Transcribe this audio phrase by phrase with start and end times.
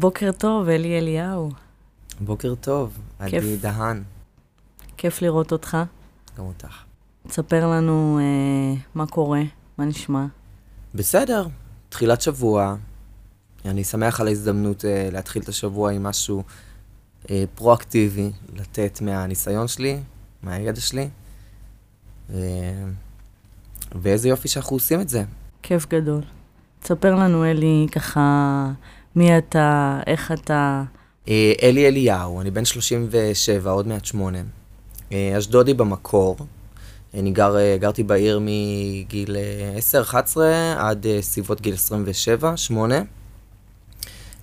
[0.00, 1.50] בוקר טוב, אלי אליהו.
[2.20, 2.98] בוקר טוב.
[3.18, 4.02] עדי דהן,
[4.96, 5.76] כיף לראות אותך.
[6.38, 6.82] גם אותך.
[7.28, 9.42] תספר לנו אה, מה קורה,
[9.78, 10.26] מה נשמע.
[10.94, 11.46] בסדר,
[11.88, 12.76] תחילת שבוע.
[13.64, 16.42] אני שמח על ההזדמנות אה, להתחיל את השבוע עם משהו
[17.30, 20.00] אה, פרואקטיבי, לתת מהניסיון שלי,
[20.42, 21.08] מהידע שלי.
[22.34, 22.38] אה,
[24.02, 25.24] ואיזה יופי שאנחנו עושים את זה.
[25.62, 26.22] כיף גדול.
[26.82, 28.70] תספר לנו, אלי, ככה,
[29.16, 30.82] מי אתה, איך אתה.
[31.28, 34.38] אה, אלי אליהו, אני בן 37, עוד מעט שמונה.
[35.12, 36.36] אה, אשדודי במקור.
[37.14, 40.36] אני גר, אה, גרתי בעיר מגיל אה, 10-11
[40.76, 41.74] עד אה, סביבות גיל
[42.70, 42.74] 27-8.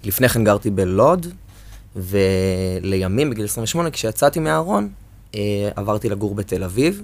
[0.04, 1.28] לפני כן גרתי בלוד,
[1.96, 4.90] ולימים בגיל 28, כשיצאתי מהארון,
[5.36, 7.04] אה, עברתי לגור בתל אביב,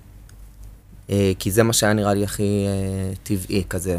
[1.09, 3.97] אה, כי זה מה שהיה נראה לי הכי אה, טבעי, כזה.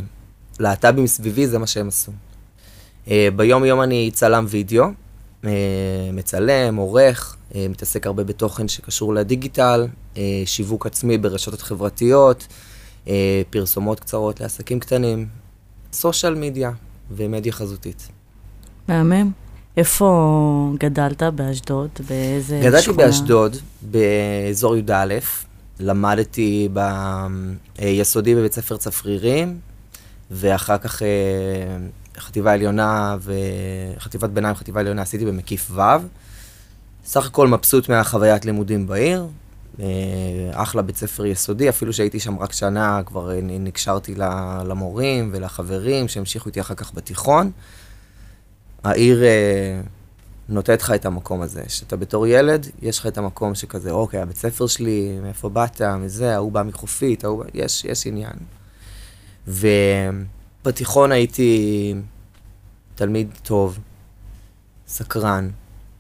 [0.61, 2.13] להט"בים סביבי זה מה שהם עשו.
[3.11, 4.85] אה, ביום יום אני צלם וידאו,
[5.45, 5.51] אה,
[6.13, 9.87] מצלם, עורך, אה, מתעסק הרבה בתוכן שקשור לדיגיטל,
[10.45, 12.47] שיווק עצמי ברשתות חברתיות,
[13.51, 15.27] פרסומות קצרות לעסקים קטנים,
[15.93, 16.71] סושיאל מדיה
[17.11, 18.09] ומדיה חזותית.
[18.89, 19.31] מהמם.
[19.77, 21.23] איפה גדלת?
[21.23, 21.89] באשדוד?
[22.09, 22.97] באיזה גדלתי שכונה?
[22.97, 25.15] באשדוד, באזור י"א,
[25.81, 26.69] למדתי
[27.79, 29.59] ביסודי בבית ספר צפרירים,
[30.31, 31.03] ואחר כך
[32.19, 35.81] חטיבה עליונה וחטיבת ביניים, חטיבה עליונה עשיתי במקיף ו'.
[37.05, 39.27] סך הכל מבסוט מהחוויית לימודים בעיר.
[39.81, 39.87] אה,
[40.53, 44.15] אחלה בית ספר יסודי, אפילו שהייתי שם רק שנה, כבר אה, נקשרתי
[44.65, 47.51] למורים ולחברים שהמשיכו איתי אחר כך בתיכון.
[48.85, 49.81] העיר אה,
[50.49, 54.37] נותנת לך את המקום הזה, שאתה בתור ילד, יש לך את המקום שכזה, אוקיי, הבית
[54.37, 57.45] ספר שלי, מאיפה באת, מזה, ההוא בא מחופית, ההוא...
[57.55, 58.37] יש, יש עניין.
[60.65, 61.95] ובתיכון הייתי
[62.95, 63.79] תלמיד טוב,
[64.87, 65.49] סקרן.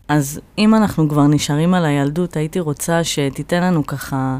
[0.08, 4.38] אז אם אנחנו כבר נשארים על הילדות, הייתי רוצה שתיתן לנו ככה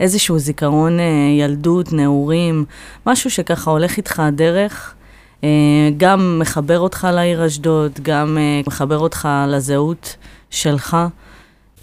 [0.00, 1.04] איזשהו זיכרון אה,
[1.38, 2.64] ילדות, נעורים,
[3.06, 4.94] משהו שככה הולך איתך הדרך,
[5.44, 5.48] אה,
[5.96, 10.16] גם מחבר אותך לעיר אשדוד, גם אה, מחבר אותך לזהות
[10.50, 10.96] שלך.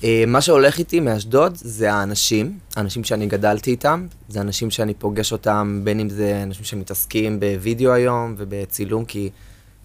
[0.04, 5.32] אה, מה שהולך איתי מאשדוד זה האנשים, האנשים שאני גדלתי איתם, זה אנשים שאני פוגש
[5.32, 9.30] אותם, בין אם זה אנשים שמתעסקים בווידאו היום ובצילום, כי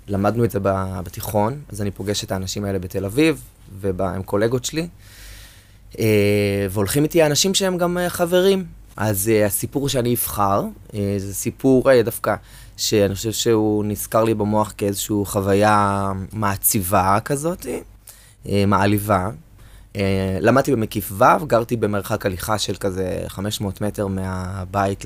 [0.08, 0.58] למדנו את זה
[1.04, 3.42] בתיכון, אז אני פוגש את האנשים האלה בתל אביב,
[3.80, 4.88] והם קולגות שלי,
[5.98, 8.64] אה, והולכים איתי האנשים שהם גם אה, חברים.
[8.96, 10.64] אז הסיפור שאני אבחר,
[11.18, 12.34] זה סיפור דווקא
[12.76, 17.66] שאני חושב שהוא נזכר לי במוח כאיזושהי חוויה מעציבה כזאת,
[18.66, 19.30] מעליבה.
[19.96, 25.04] אה, למדתי במקיף ו', גרתי במרחק הליכה של כזה 500 מטר מהבית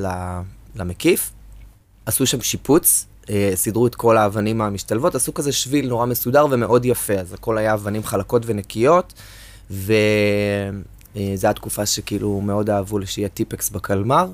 [0.76, 1.32] למקיף.
[2.06, 6.84] עשו שם שיפוץ, אה, סידרו את כל האבנים המשתלבות, עשו כזה שביל נורא מסודר ומאוד
[6.84, 9.12] יפה, אז הכל היה אבנים חלקות ונקיות,
[9.70, 9.86] וזו
[11.14, 14.26] הייתה תקופה שכאילו מאוד אהבו שיהיה טיפקס בקלמר.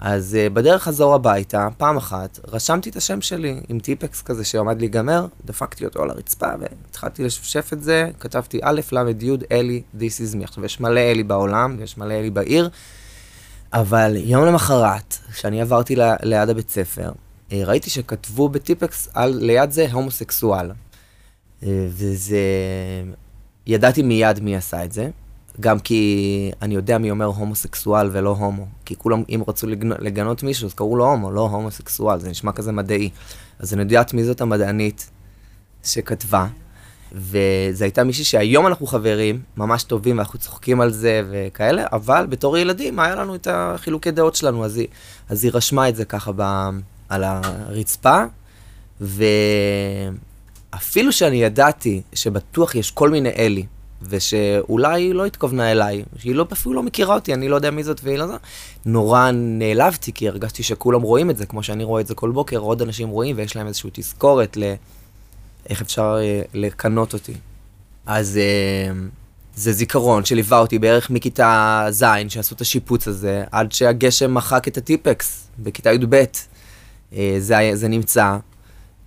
[0.00, 4.80] אז uh, בדרך חזור הביתה, פעם אחת, רשמתי את השם שלי עם טיפקס כזה שעמד
[4.80, 9.98] להיגמר, דפקתי אותו על הרצפה והתחלתי לשפשף את זה, כתבתי א', ל', י', אלי, this
[9.98, 10.44] is me.
[10.44, 12.70] עכשיו, יש מלא אלי בעולם, ויש מלא אלי בעיר,
[13.72, 17.12] אבל יום למחרת, כשאני עברתי ל- ליד הבית ספר,
[17.52, 20.70] אה, ראיתי שכתבו בטיפקס על, ליד זה הומוסקסואל.
[21.62, 22.38] אה, וזה...
[23.66, 25.10] ידעתי מיד מי עשה את זה,
[25.60, 28.66] גם כי אני יודע מי אומר הומוסקסואל ולא הומו.
[28.84, 29.92] כי כולם, אם רצו לגנ...
[29.98, 33.10] לגנות מישהו, אז קראו לו הומו, לא הומוסקסואל, זה נשמע כזה מדעי.
[33.58, 35.10] אז אני יודעת מי זאת המדענית
[35.84, 36.46] שכתבה,
[37.12, 42.58] וזו הייתה מישהי שהיום אנחנו חברים, ממש טובים, ואנחנו צוחקים על זה וכאלה, אבל בתור
[42.58, 44.86] ילדים היה לנו את החילוקי דעות שלנו, אז היא,
[45.28, 46.70] אז היא רשמה את זה ככה ב...
[47.08, 48.22] על הרצפה,
[49.00, 50.12] ואפילו
[51.12, 53.66] שאני ידעתי שבטוח יש כל מיני אלי,
[54.08, 57.84] ושאולי היא לא התכוונה אליי, שהיא לא, אפילו לא מכירה אותי, אני לא יודע מי
[57.84, 58.40] זאת והיא לא זאת.
[58.86, 62.58] נורא נעלבתי, כי הרגשתי שכולם רואים את זה, כמו שאני רואה את זה כל בוקר,
[62.58, 64.74] עוד אנשים רואים, ויש להם איזושהי תזכורת ל...
[65.70, 67.34] איך אפשר אה, לקנות אותי.
[68.06, 68.92] אז אה,
[69.54, 74.76] זה זיכרון שליווה אותי בערך מכיתה ז', שעשו את השיפוץ הזה, עד שהגשם מחק את
[74.76, 76.24] הטיפקס בכיתה י"ב.
[77.16, 78.36] אה, זה, זה נמצא.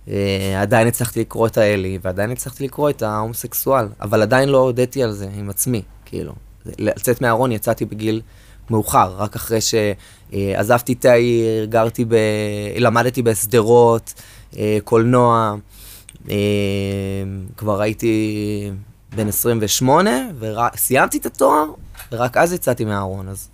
[0.08, 5.02] אה, עדיין הצלחתי לקרוא את האלי, ועדיין הצלחתי לקרוא את ההומוסקסואל, אבל עדיין לא הודיתי
[5.02, 6.32] על זה עם עצמי, כאילו.
[6.78, 8.20] לצאת מהארון יצאתי בגיל
[8.70, 12.14] מאוחר, רק אחרי שעזבתי את העיר, גרתי ב...
[12.78, 14.14] למדתי בשדרות,
[14.56, 15.54] אה, קולנוע,
[16.30, 16.36] אה,
[17.56, 18.70] כבר הייתי
[19.16, 21.64] בן 28, וסיימתי את התואר,
[22.12, 23.48] ורק אז יצאתי מהארון, אז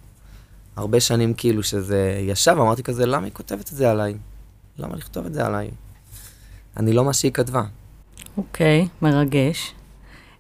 [0.77, 4.15] הרבה שנים כאילו שזה ישב, אמרתי כזה, למה היא כותבת את זה עליי?
[4.79, 5.71] למה לכתוב את זה עליי?
[6.77, 7.63] אני לא מה שהיא כתבה.
[8.37, 9.75] אוקיי, מרגש.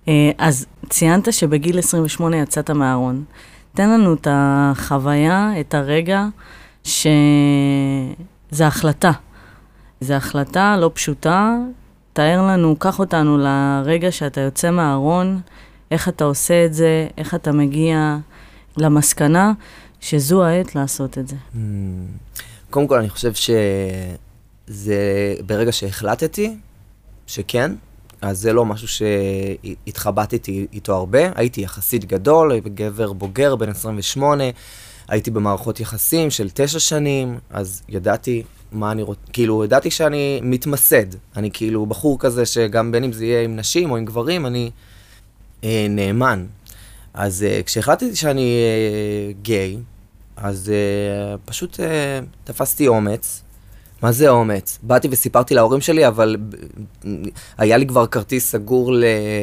[0.08, 3.24] אה, אז ציינת שבגיל 28 יצאת מהארון.
[3.74, 6.26] תן לנו את החוויה, את הרגע,
[6.84, 7.06] שזה
[8.60, 9.12] החלטה.
[10.00, 11.56] זו החלטה לא פשוטה.
[12.12, 15.40] תאר לנו, קח אותנו לרגע שאתה יוצא מהארון,
[15.90, 18.16] איך אתה עושה את זה, איך אתה מגיע
[18.76, 19.52] למסקנה
[20.00, 21.36] שזו העת לעשות את זה.
[21.52, 21.58] Hmm.
[22.70, 23.32] קודם כל, אני חושב
[24.68, 26.56] שזה ברגע שהחלטתי
[27.26, 27.72] שכן,
[28.22, 31.20] אז זה לא משהו שהתחבטתי איתו הרבה.
[31.34, 34.44] הייתי יחסית גדול, גבר בוגר, בן 28,
[35.08, 41.06] הייתי במערכות יחסים של תשע שנים, אז ידעתי מה אני רוצה, כאילו, ידעתי שאני מתמסד.
[41.36, 44.70] אני כאילו בחור כזה שגם בין אם זה יהיה עם נשים או עם גברים, אני
[45.64, 46.46] אה, נאמן.
[47.14, 49.76] אז אה, כשהחלטתי שאני אה, גיי,
[50.36, 53.43] אז אה, פשוט אה, תפסתי אומץ,
[54.02, 54.78] מה זה אומץ?
[54.82, 56.36] באתי וסיפרתי להורים שלי, אבל
[57.58, 58.92] היה לי כבר כרטיס סגור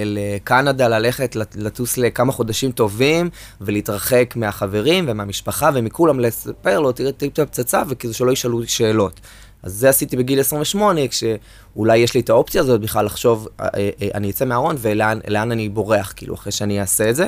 [0.06, 3.30] לקנדה, ללכת, לטוס לכמה חודשים טובים,
[3.62, 9.20] ולהתרחק מהחברים ומהמשפחה ומכולם, לספר לו, תראה טיפ הפצצה, וכאילו שלא ישאלו שאלות.
[9.64, 13.90] אז זה עשיתי בגיל 28, כשאולי יש לי את האופציה הזאת בכלל לחשוב, אה, אה,
[14.02, 17.28] אה, אני אצא מהארון ולאן אני בורח, כאילו, אחרי שאני אעשה את זה.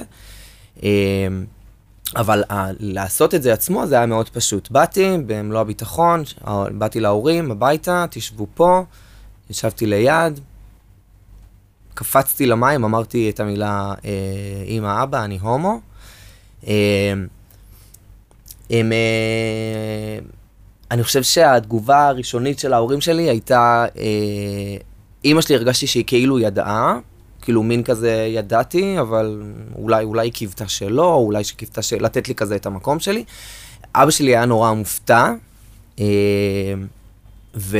[2.16, 4.72] אבל ה- לעשות את זה עצמו זה היה מאוד פשוט.
[4.72, 6.24] באתי במלוא הביטחון,
[6.72, 8.84] באתי להורים הביתה, תשבו פה,
[9.50, 10.40] ישבתי ליד,
[11.94, 14.12] קפצתי למים, אמרתי את המילה אה,
[14.68, 15.80] אמא, אבא, אני הומו.
[16.68, 17.14] אה,
[18.70, 20.20] הם, אה,
[20.92, 24.04] אני חושב שהתגובה הראשונית של ההורים שלי הייתה, אה,
[25.26, 26.98] אימא שלי הרגשתי שהיא כאילו ידעה,
[27.44, 29.42] כאילו מין כזה ידעתי, אבל
[29.76, 32.04] אולי, אולי קיוותה שלא, אולי שהיא קיוותה של...
[32.04, 33.24] לתת לי כזה את המקום שלי.
[33.96, 35.34] אבא שלי היה נורא מופתע,
[36.00, 36.06] אה,
[37.56, 37.78] ו...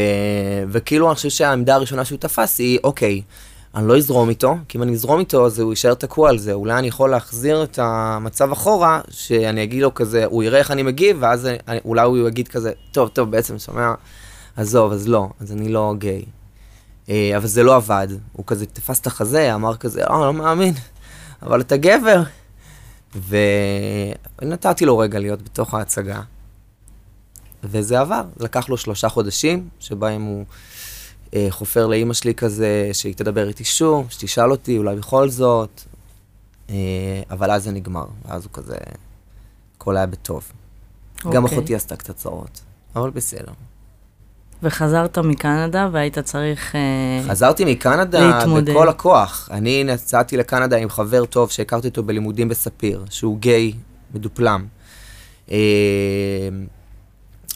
[0.70, 3.22] וכאילו אני חושב שהעמדה הראשונה שהוא תפס היא, אוקיי,
[3.76, 6.54] אני לא אזרום איתו, כי אם אני אזרום איתו אז הוא יישאר תקוע על זה.
[6.54, 10.84] אולי אני יכול להחזיר את המצב אחורה, שאני אגיד לו כזה, הוא יראה איך אני
[10.84, 13.94] מגיב, ואז אני, אולי הוא יגיד כזה, טוב, טוב, בעצם, שומע,
[14.58, 16.24] עזוב, אז לא, אז אני לא גיי.
[17.10, 18.08] אה, אבל זה לא עבד.
[18.34, 20.74] הוא כזה תפס את החזה, אמר כזה, אה, לא מאמין,
[21.42, 22.24] אבל אתה גבר.
[24.42, 26.22] ונתתי לו רגע להיות בתוך ההצגה.
[27.64, 28.24] וזה עבר.
[28.40, 30.46] לקח לו שלושה חודשים, שבהם הוא
[31.36, 35.82] אה, חופר לאימא שלי כזה, שהיא תדבר איתי שוב, שתשאל אותי, אולי בכל זאת.
[36.70, 36.76] אה,
[37.32, 38.76] אבל אז זה נגמר, ואז הוא כזה,
[39.78, 40.52] הכל היה בטוב.
[41.18, 41.32] Okay.
[41.32, 41.58] גם אוקיי.
[41.58, 42.62] אחותי עשתה קצת צרות,
[42.96, 43.52] אבל בסדר.
[44.64, 48.74] וחזרת מקנדה והיית צריך uh, חזרתי מקנדה להתמודד.
[48.74, 49.50] בכל הכוח.
[49.52, 53.74] אני נסעתי לקנדה עם חבר טוב שהכרתי אותו בלימודים בספיר, שהוא גיי
[54.14, 54.66] מדופלם.
[55.48, 55.52] Uh,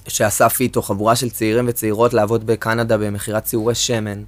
[0.07, 4.23] שאסף איתו חבורה של צעירים וצעירות לעבוד בקנדה במכירת ציורי שמן.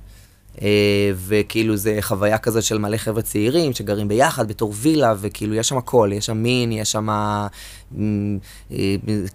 [0.61, 5.69] אה, וכאילו זה חוויה כזאת של מלא חבר'ה צעירים שגרים ביחד בתור וילה, וכאילו יש
[5.69, 7.47] שם הכל, יש שם מין, יש שם אה,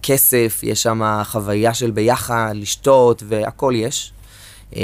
[0.03, 4.13] כסף, יש שם חוויה של ביחד, לשתות, והכל יש.
[4.75, 4.81] אה,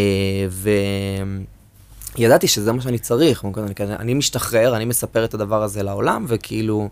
[2.18, 3.46] וידעתי שזה מה שאני צריך,
[3.80, 6.90] אני משתחרר, אני מספר את הדבר הזה לעולם, וכאילו,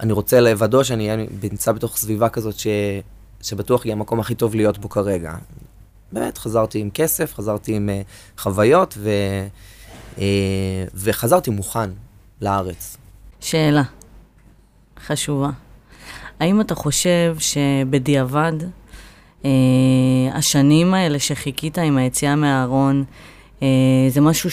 [0.00, 2.66] אני רוצה לוודא שאני נמצא בתוך סביבה כזאת ש...
[3.42, 5.34] שבטוח יהיה המקום הכי טוב להיות בו כרגע.
[6.12, 9.10] באמת, חזרתי עם כסף, חזרתי עם uh, חוויות, ו,
[10.16, 10.20] uh,
[10.94, 11.90] וחזרתי מוכן
[12.40, 12.96] לארץ.
[13.40, 13.82] שאלה
[15.06, 15.50] חשובה.
[16.40, 18.52] האם אתה חושב שבדיעבד,
[19.42, 19.46] uh,
[20.32, 23.04] השנים האלה שחיכית עם היציאה מהארון,
[23.60, 23.62] uh,
[24.08, 24.50] זה משהו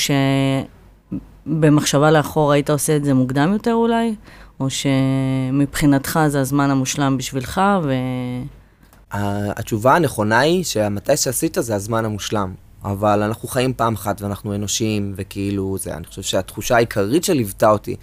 [1.48, 4.16] שבמחשבה לאחור היית עושה את זה מוקדם יותר אולי?
[4.60, 7.94] או שמבחינתך זה הזמן המושלם בשבילך ו...
[9.12, 12.54] התשובה הנכונה היא שמתי שעשית זה הזמן המושלם.
[12.84, 17.96] אבל אנחנו חיים פעם אחת ואנחנו אנושיים, וכאילו, זה, אני חושב שהתחושה העיקרית שליוותה אותי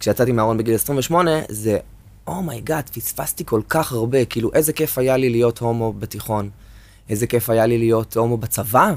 [0.00, 1.78] כשיצאתי מהארון בגיל 28, זה,
[2.26, 5.92] oh my god, oh פספסתי כל כך הרבה, כאילו, איזה כיף היה לי להיות הומו
[5.92, 6.50] בתיכון,
[7.08, 8.94] איזה כיף היה לי להיות הומו בצבא,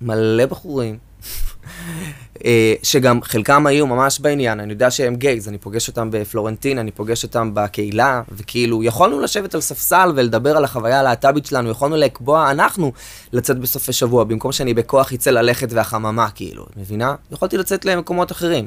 [0.00, 0.98] מלא בחורים.
[2.44, 6.90] אה, שגם חלקם היו ממש בעניין, אני יודע שהם gays, אני פוגש אותם בפלורנטין, אני
[6.90, 12.50] פוגש אותם בקהילה, וכאילו, יכולנו לשבת על ספסל ולדבר על החוויה הלהט"בית שלנו, יכולנו לקבוע,
[12.50, 12.92] אנחנו,
[13.32, 17.14] לצאת בסופי שבוע, במקום שאני בכוח אצא ללכת והחממה, כאילו, את מבינה?
[17.32, 18.66] יכולתי לצאת למקומות אחרים.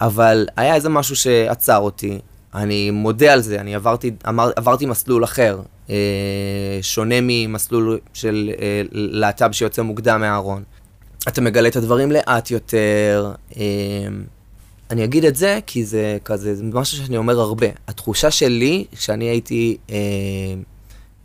[0.00, 2.18] אבל היה איזה משהו שעצר אותי,
[2.54, 5.96] אני מודה על זה, אני עברתי, אמר, עברתי מסלול אחר, אה,
[6.82, 10.62] שונה ממסלול של אה, להט"ב שיוצא מוקדם מהארון.
[11.28, 13.32] אתה מגלה את הדברים לאט יותר.
[13.56, 13.62] אמ,
[14.90, 17.66] אני אגיד את זה כי זה כזה, זה משהו שאני אומר הרבה.
[17.88, 19.96] התחושה שלי, כשאני הייתי אה,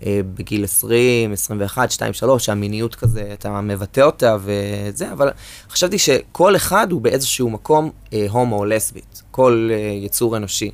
[0.05, 5.29] אה, בגיל 20, 21, 2, 3, שהמיניות כזה, אתה מבטא אותה וזה, אבל
[5.69, 10.71] חשבתי שכל אחד הוא באיזשהו מקום אה, הומו או לסבית, כל אה, יצור אנושי.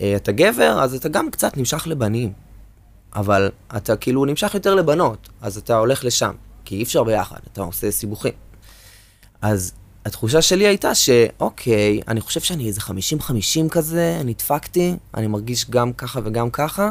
[0.00, 2.32] אה, אתה גבר, אז אתה גם קצת נמשך לבנים,
[3.14, 6.32] אבל אתה כאילו נמשך יותר לבנות, אז אתה הולך לשם,
[6.64, 8.51] כי אי אפשר ביחד, אתה עושה סיבוכים.
[9.42, 9.72] אז
[10.04, 16.20] התחושה שלי הייתה שאוקיי, אני חושב שאני איזה 50-50 כזה, נדפקתי, אני מרגיש גם ככה
[16.24, 16.90] וגם ככה,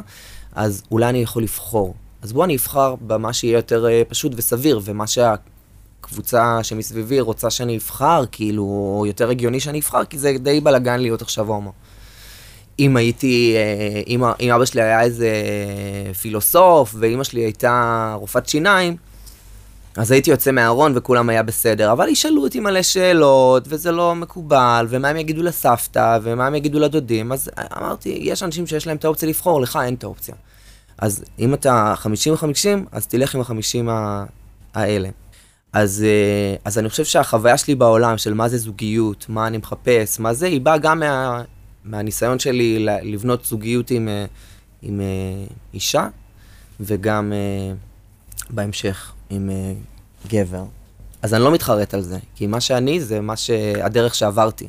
[0.55, 1.95] אז אולי אני יכול לבחור.
[2.21, 7.77] אז בוא אני אבחר במה שיהיה יותר uh, פשוט וסביר, ומה שהקבוצה שמסביבי רוצה שאני
[7.77, 11.71] אבחר, כאילו, יותר הגיוני שאני אבחר, כי זה די בלאגן להיות עכשיו הומו.
[12.79, 15.31] אם הייתי, uh, אם, אם אבא שלי היה איזה
[16.21, 18.95] פילוסוף, ואימא שלי הייתה רופאת שיניים,
[19.97, 24.87] אז הייתי יוצא מהארון וכולם היה בסדר, אבל ישאלו אותי מלא שאלות, וזה לא מקובל,
[24.89, 29.05] ומה הם יגידו לסבתא, ומה הם יגידו לדודים, אז אמרתי, יש אנשים שיש להם את
[29.05, 30.35] האופציה לבחור, לך אין את האופציה.
[30.97, 32.07] אז אם אתה 50-50,
[32.91, 33.89] אז תלך עם ה-50
[34.73, 35.09] האלה.
[35.73, 40.19] אז, אה, אז אני חושב שהחוויה שלי בעולם של מה זה זוגיות, מה אני מחפש,
[40.19, 41.41] מה זה, היא באה גם מה,
[41.83, 44.25] מהניסיון שלי לבנות זוגיות עם, אה,
[44.81, 45.05] עם אה,
[45.73, 46.07] אישה,
[46.79, 47.33] וגם
[48.49, 49.13] בהמשך.
[49.31, 50.63] עם uh, גבר.
[51.21, 54.67] אז אני לא מתחרט על זה, כי מה שאני זה מה שהדרך שעברתי.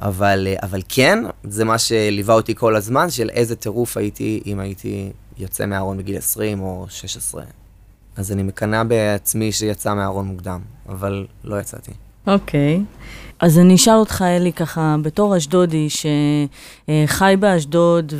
[0.00, 4.60] אבל, uh, אבל כן, זה מה שליווה אותי כל הזמן, של איזה טירוף הייתי אם
[4.60, 7.42] הייתי יוצא מהארון בגיל 20 או 16.
[8.16, 11.92] אז אני מקנא בעצמי שיצא מהארון מוקדם, אבל לא יצאתי.
[12.26, 12.76] אוקיי.
[12.76, 12.80] Okay.
[13.40, 18.12] אז אני אשאל אותך, אלי, ככה, בתור אשדודי, שחי באשדוד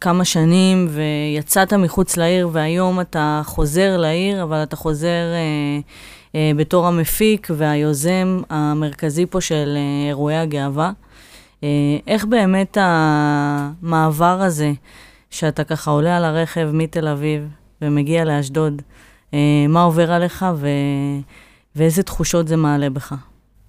[0.00, 5.80] כמה שנים ויצאת מחוץ לעיר והיום אתה חוזר לעיר, אבל אתה חוזר אה,
[6.34, 10.92] אה, בתור המפיק והיוזם המרכזי פה של אה, אירועי הגאווה.
[11.64, 11.68] אה,
[12.06, 14.72] איך באמת המעבר הזה,
[15.30, 17.48] שאתה ככה עולה על הרכב מתל אביב
[17.82, 18.82] ומגיע לאשדוד,
[19.34, 19.38] אה,
[19.68, 20.68] מה עובר עליך ו...
[21.76, 23.14] ואיזה תחושות זה מעלה בך?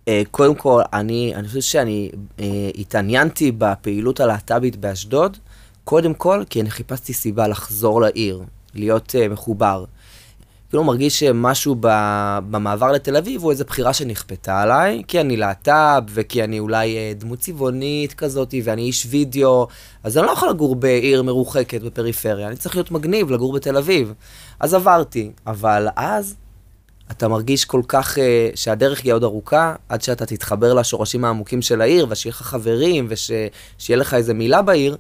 [0.10, 2.42] Uh, קודם כל, אני, אני חושב שאני uh,
[2.78, 5.38] התעניינתי בפעילות הלהט"בית באשדוד,
[5.84, 8.42] קודם כל, כי אני חיפשתי סיבה לחזור לעיר,
[8.74, 9.86] להיות uh, מחובר.
[10.70, 11.88] כאילו מרגיש שמשהו ב,
[12.50, 17.20] במעבר לתל אביב הוא איזו בחירה שנכפתה עליי, כי אני להט"ב, וכי אני אולי uh,
[17.20, 19.68] דמות צבעונית כזאת, ואני איש וידאו,
[20.04, 24.14] אז אני לא יכול לגור בעיר מרוחקת בפריפריה, אני צריך להיות מגניב לגור בתל אביב.
[24.60, 26.36] אז עברתי, אבל אז
[27.12, 28.22] אתה מרגיש כל כך uh,
[28.56, 33.98] שהדרך היא עוד ארוכה, עד שאתה תתחבר לשורשים העמוקים של העיר, ושיהיה לך חברים, ושיהיה
[33.98, 34.98] לך איזה מילה בעיר.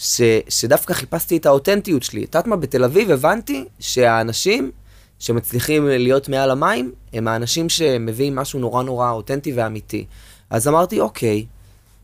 [0.00, 2.24] ש, שדווקא חיפשתי את האותנטיות שלי.
[2.24, 4.70] את יודעת מה, בתל אביב הבנתי שהאנשים
[5.18, 10.04] שמצליחים להיות מעל המים, הם האנשים שמביאים משהו נורא נורא אותנטי ואמיתי.
[10.50, 11.46] אז אמרתי, אוקיי,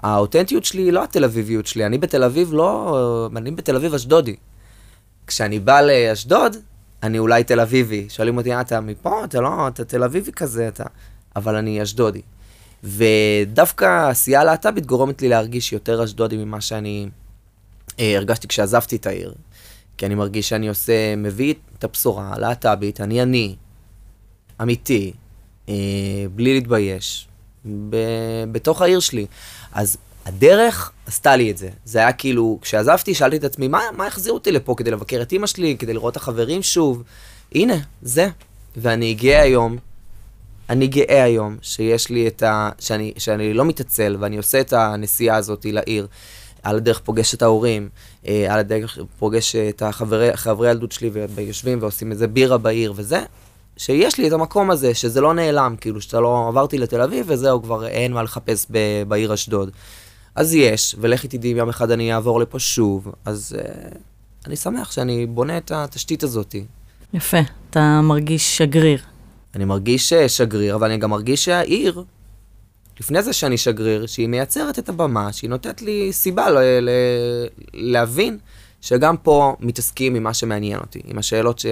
[0.01, 3.29] האותנטיות שלי היא לא התל אביביות שלי, אני בתל אביב לא...
[3.37, 4.37] אני בתל אביב אשדודי.
[5.27, 6.57] כשאני בא לאשדוד,
[7.03, 8.07] אני אולי תל אביבי.
[8.09, 9.25] שואלים אותי, אה, אתה מפה?
[9.25, 10.85] אתה לא, אתה תל אביבי כזה, אתה...
[11.37, 12.23] אבל אני אשדודי.
[12.85, 17.09] ודווקא העשייה הלהט"בית גורמת לי להרגיש יותר אשדודי ממה שאני
[17.99, 19.35] הרגשתי כשעזבתי את העיר.
[19.97, 23.57] כי אני מרגיש שאני עושה, מביא את הבשורה הלהט"בית, אני אני,
[24.63, 25.13] אמיתי,
[25.69, 25.75] אה,
[26.35, 27.29] בלי להתבייש,
[27.91, 29.27] ב- בתוך העיר שלי.
[29.73, 31.69] אז הדרך עשתה לי את זה.
[31.85, 35.33] זה היה כאילו, כשעזבתי, שאלתי את עצמי, מה, מה החזיר אותי לפה כדי לבקר את
[35.33, 37.03] אימא שלי, כדי לראות את החברים שוב?
[37.55, 38.29] הנה, זה.
[38.77, 39.77] ואני גאה היום,
[40.71, 42.71] אני גאה היום שיש לי את ה...
[42.79, 46.07] שאני, שאני לא מתעצל ואני עושה את הנסיעה הזאת לעיר.
[46.67, 47.89] על הדרך פוגש את ההורים,
[48.27, 53.23] אה, על הדרך פוגש את החברי ילדות שלי ויושבים ועושים איזה בירה בעיר וזה,
[53.77, 57.63] שיש לי את המקום הזה, שזה לא נעלם, כאילו שאתה לא עברתי לתל אביב וזהו,
[57.63, 59.71] כבר אין מה לחפש ב, בעיר אשדוד.
[60.35, 63.97] אז יש, ולכי תדעי אם יום אחד אני אעבור לפה שוב, אז uh,
[64.47, 66.55] אני שמח שאני בונה את התשתית הזאת.
[67.15, 69.01] יפה, אתה מרגיש שגריר.
[69.55, 72.05] אני מרגיש אה, שגריר, אבל אני גם מרגיש שהעיר
[73.01, 78.39] לפני זה שאני שגריר, שהיא מייצרת את הבמה, שהיא נותנת לי סיבה ל- ל- להבין
[78.81, 81.63] שגם פה מתעסקים עם מה שמעניין אותי, עם השאלות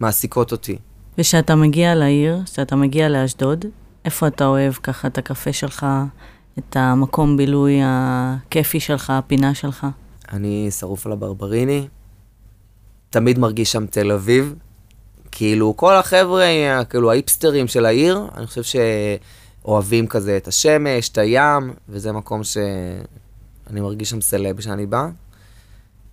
[0.00, 0.76] שמעסיקות אותי.
[1.18, 3.64] וכשאתה מגיע לעיר, כשאתה מגיע לאשדוד,
[4.04, 5.86] איפה אתה אוהב ככה את הקפה שלך,
[6.58, 9.86] את המקום בילוי הכיפי שלך, הפינה שלך?
[10.32, 11.88] אני שרוף על הברבריני,
[13.10, 14.54] תמיד מרגיש שם תל אביב.
[15.32, 16.44] כאילו, כל החבר'ה,
[16.88, 18.76] כאילו, האיפסטרים של העיר, אני חושב ש...
[19.66, 25.08] אוהבים כזה את השמש, את הים, וזה מקום שאני מרגיש שם סלב כשאני בא.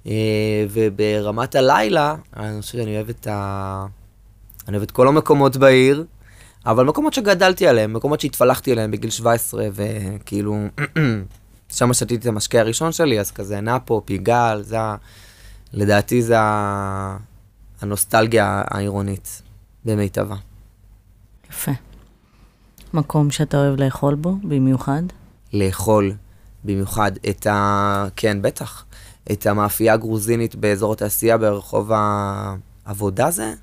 [0.08, 3.86] אה, וברמת הלילה, אני חושב שאני אוהב את ה...
[4.68, 6.06] אני אוהב את כל המקומות בעיר,
[6.66, 10.56] אבל מקומות שגדלתי עליהם, מקומות שהתפלחתי עליהם בגיל 17, וכאילו,
[11.78, 14.78] שם שתיתי את המשקה הראשון שלי, אז כזה נאפו, פיגל, זה,
[15.74, 17.18] לדעתי זה ה...
[17.82, 19.42] הנוסטלגיה העירונית
[19.86, 20.36] במיטבה.
[21.50, 21.72] יפה.
[22.94, 25.04] מקום שאתה אוהב לאכול בו, במיוחד?
[25.54, 26.14] לאכול
[26.64, 28.08] במיוחד את ה...
[28.16, 28.86] כן, בטח.
[29.32, 31.92] את המאפייה הגרוזינית באזור התעשייה ברחוב
[32.86, 33.54] העבודה זה.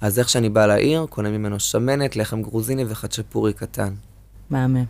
[0.00, 3.94] אז איך שאני בא לעיר, קונה ממנו שמנת, לחם גרוזיני וחצ'פורי קטן.
[4.50, 4.84] מהמם.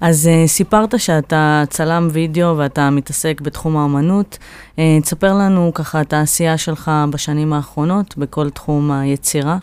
[0.00, 4.38] אז uh, סיפרת שאתה צלם וידאו ואתה מתעסק בתחום האומנות.
[4.76, 9.58] Uh, תספר לנו ככה את העשייה שלך בשנים האחרונות בכל תחום היצירה.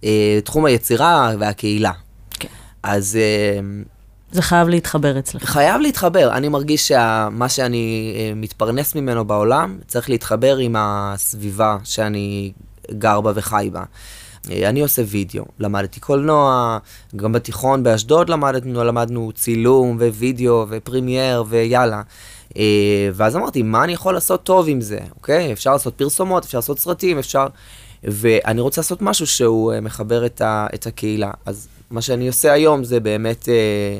[0.00, 0.06] Uh,
[0.44, 1.92] תחום היצירה והקהילה.
[2.84, 3.18] אז...
[3.18, 3.88] Uh,
[4.32, 5.44] זה חייב להתחבר אצלך.
[5.44, 6.32] חייב להתחבר.
[6.32, 12.52] אני מרגיש שמה שאני uh, מתפרנס ממנו בעולם צריך להתחבר עם הסביבה שאני
[12.90, 13.82] גר בה וחי בה.
[14.50, 16.78] אה, אני עושה וידאו, למדתי קולנוע,
[17.16, 22.02] גם בתיכון באשדוד למדנו, למדנו צילום ווידאו ו Premiere ויאללה.
[22.56, 25.52] אה, ואז אמרתי, מה אני יכול לעשות טוב עם זה, אוקיי?
[25.52, 27.46] אפשר לעשות פרסומות, אפשר לעשות סרטים, אפשר...
[28.04, 31.30] ואני רוצה לעשות משהו שהוא אה, מחבר את, ה, את הקהילה.
[31.46, 33.98] אז מה שאני עושה היום זה באמת אה,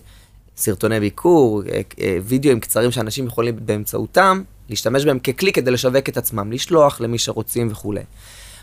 [0.57, 6.17] סרטוני ביקור, אה, אה, וידאוים קצרים שאנשים יכולים באמצעותם להשתמש בהם ככלי כדי לשווק את
[6.17, 8.03] עצמם, לשלוח למי שרוצים וכולי.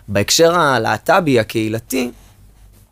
[0.08, 2.12] בהקשר הלהט"בי, הקהילתי,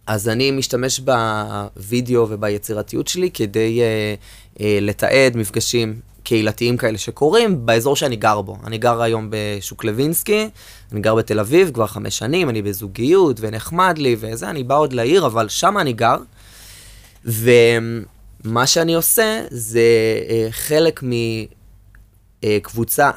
[0.07, 4.15] אז אני משתמש בווידאו וביצירתיות שלי כדי אה,
[4.61, 8.57] אה, לתעד מפגשים קהילתיים כאלה שקורים באזור שאני גר בו.
[8.65, 10.49] אני גר היום בשוק לוינסקי,
[10.91, 14.93] אני גר בתל אביב כבר חמש שנים, אני בזוגיות ונחמד לי וזה, אני בא עוד
[14.93, 16.17] לעיר, אבל שם אני גר.
[17.25, 19.81] ומה שאני עושה זה
[20.29, 21.11] אה, חלק מ...
[22.43, 22.57] אה,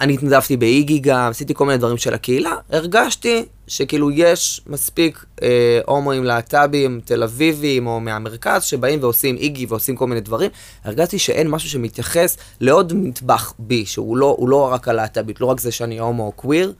[0.00, 5.80] אני התנדבתי באיגי גם, עשיתי כל מיני דברים של הקהילה, הרגשתי שכאילו יש מספיק אה,
[5.86, 10.50] הומואים להט"בים, תל אביבים או מהמרכז, שבאים ועושים איגי ועושים כל מיני דברים,
[10.84, 15.72] הרגשתי שאין משהו שמתייחס לעוד מטבח בי, שהוא לא, לא רק הלהט"בית, לא רק זה
[15.72, 16.72] שאני הומו או קוויר,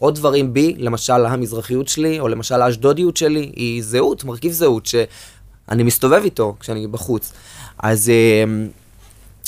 [0.00, 5.82] עוד דברים בי, למשל המזרחיות שלי, או למשל האשדודיות שלי, היא זהות, מרכיב זהות, שאני
[5.82, 7.32] מסתובב איתו כשאני בחוץ.
[7.78, 8.08] אז...
[8.08, 8.44] אה,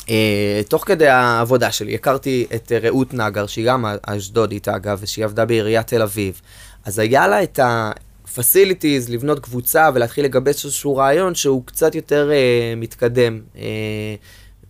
[0.03, 5.25] Uh, תוך כדי העבודה שלי הכרתי את uh, רעות נגר, שהיא גם אשדודית אגב, ושהיא
[5.25, 6.41] עבדה בעיריית תל אביב.
[6.85, 12.81] אז היה לה את ה-facilities לבנות קבוצה ולהתחיל לגבש איזשהו רעיון שהוא קצת יותר uh,
[12.81, 13.59] מתקדם, uh,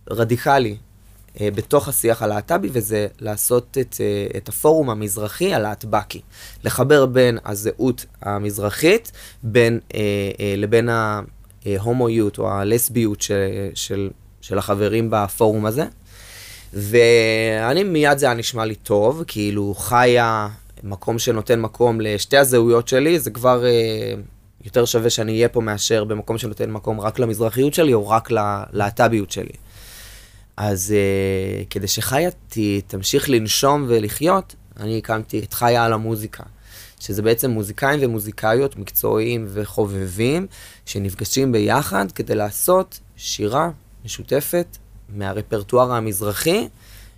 [0.09, 0.75] רדיקלי,
[1.41, 6.21] בתוך השיח הלהט"בי, וזה לעשות את, uh, את הפורום המזרחי הלהטבקי.
[6.63, 9.11] לחבר בין הזהות המזרחית
[9.43, 9.93] בין, uh,
[10.57, 10.89] לבין
[11.65, 14.09] ההומואיות או הלסביות של, של
[14.43, 15.85] של החברים בפורום הזה.
[16.73, 20.47] ואני מיד זה היה נשמע לי טוב, כאילו חיה
[20.83, 24.13] מקום שנותן מקום לשתי הזהויות שלי, זה כבר אה,
[24.63, 29.31] יותר שווה שאני אהיה פה מאשר במקום שנותן מקום רק למזרחיות שלי או רק ללהט"ביות
[29.31, 29.53] שלי.
[30.57, 36.43] אז אה, כדי שחיה ת, תמשיך לנשום ולחיות, אני הקמתי את חיה על המוזיקה.
[36.99, 40.47] שזה בעצם מוזיקאים ומוזיקאיות מקצועיים וחובבים
[40.85, 43.69] שנפגשים ביחד כדי לעשות שירה
[44.05, 44.77] משותפת
[45.09, 46.67] מהרפרטואר המזרחי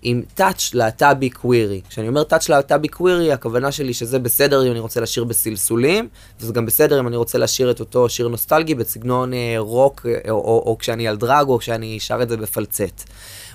[0.08, 1.80] עם טאץ' להט"בי קווירי.
[1.88, 6.08] כשאני אומר טאץ' להט"בי קווירי, הכוונה שלי שזה בסדר אם אני רוצה לשיר בסלסולים,
[6.40, 10.30] וזה גם בסדר אם אני רוצה לשיר את אותו שיר נוסטלגי בסגנון אה, רוק, אה,
[10.30, 13.04] או, או, או כשאני על דרג, או כשאני שר את זה בפלצט.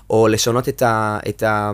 [0.10, 1.72] או לשנות את, ה, את, ה,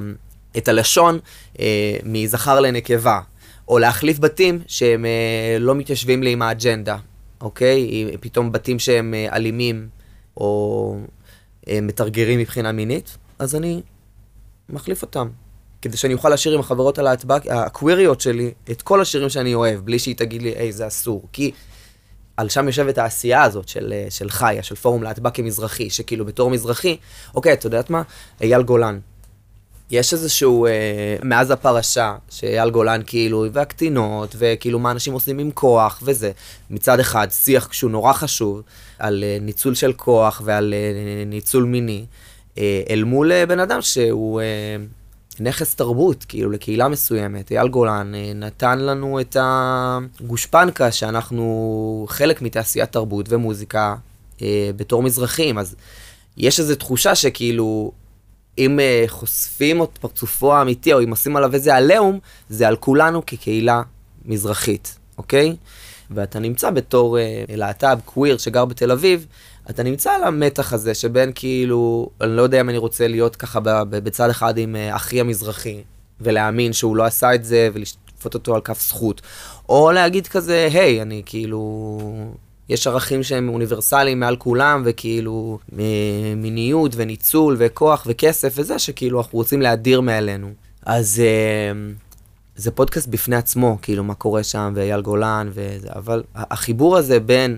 [0.58, 1.20] את הלשון
[1.60, 3.20] אה, מזכר לנקבה.
[3.68, 6.98] או להחליף בתים שהם אה, לא מתיישבים לי עם האג'נדה,
[7.42, 8.12] אוקיי?
[8.20, 9.88] פתאום בתים שהם אה, אלימים,
[10.38, 10.98] או
[11.70, 13.82] אה, מתרגרים מבחינה מינית, אז אני
[14.70, 15.30] מחליף אותם.
[15.82, 20.00] כדי שאני אוכל לשיר עם החברות הלהטבק, הקוויריות שלי, את כל השירים שאני אוהב, בלי
[20.00, 21.24] שהיא תגיד לי, היי, זה אסור.
[21.34, 21.52] כי
[22.38, 26.50] על שם יושבת העשייה הזאת של, אה, של חיה, של פורום להטבקי מזרחי, שכאילו בתור
[26.50, 26.98] מזרחי,
[27.36, 28.02] אוקיי, את יודעת מה?
[28.42, 29.00] אייל גולן.
[29.92, 30.72] יש איזשהו, אה,
[31.24, 36.32] מאז הפרשה, שאייל גולן כאילו, והקטינות, וכאילו מה אנשים עושים עם כוח וזה.
[36.70, 38.62] מצד אחד, שיח שהוא נורא חשוב,
[39.00, 42.06] על אה, ניצול של כוח ועל אה, ניצול מיני,
[42.90, 44.42] אל מול אה, בן אדם שהוא...
[44.42, 44.78] אה,
[45.40, 47.52] נכס תרבות, כאילו, לקהילה מסוימת.
[47.52, 53.96] אייל גולן אה, נתן לנו את הגושפנקה שאנחנו חלק מתעשיית תרבות ומוזיקה
[54.42, 55.76] אה, בתור מזרחים, אז
[56.38, 57.92] יש איזו תחושה שכאילו
[58.58, 63.82] אם חושפים את פרצופו האמיתי, או אם עושים עליו איזה עליהום, זה על כולנו כקהילה
[64.26, 65.56] מזרחית, אוקיי?
[66.12, 67.18] ואתה נמצא בתור
[67.50, 69.26] להט"ב, קוויר, שגר בתל אביב,
[69.70, 73.60] אתה נמצא על המתח הזה שבין כאילו, אני לא יודע אם אני רוצה להיות ככה
[73.90, 75.82] בצד אחד עם uh, אחי המזרחי,
[76.22, 79.22] ולהאמין שהוא לא עשה את זה, ולשפוט אותו על כף זכות,
[79.70, 82.00] או להגיד כזה, היי, אני כאילו...
[82.70, 85.60] יש ערכים שהם אוניברסליים מעל כולם, וכאילו
[86.36, 90.50] מיניות וניצול וכוח וכסף וזה, שכאילו אנחנו רוצים להדיר מעלינו.
[90.86, 91.22] אז
[92.56, 97.58] זה פודקאסט בפני עצמו, כאילו, מה קורה שם, ואייל גולן וזה, אבל החיבור הזה בין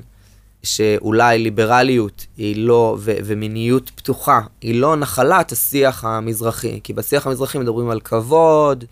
[0.63, 7.57] שאולי ליברליות היא לא, ו- ומיניות פתוחה, היא לא נחלת השיח המזרחי, כי בשיח המזרחי
[7.57, 8.85] מדברים על כבוד,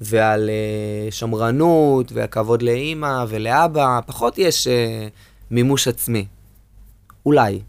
[0.00, 4.70] ועל uh, שמרנות, והכבוד לאימא ולאבא, פחות יש uh,
[5.50, 6.26] מימוש עצמי.
[7.26, 7.60] אולי.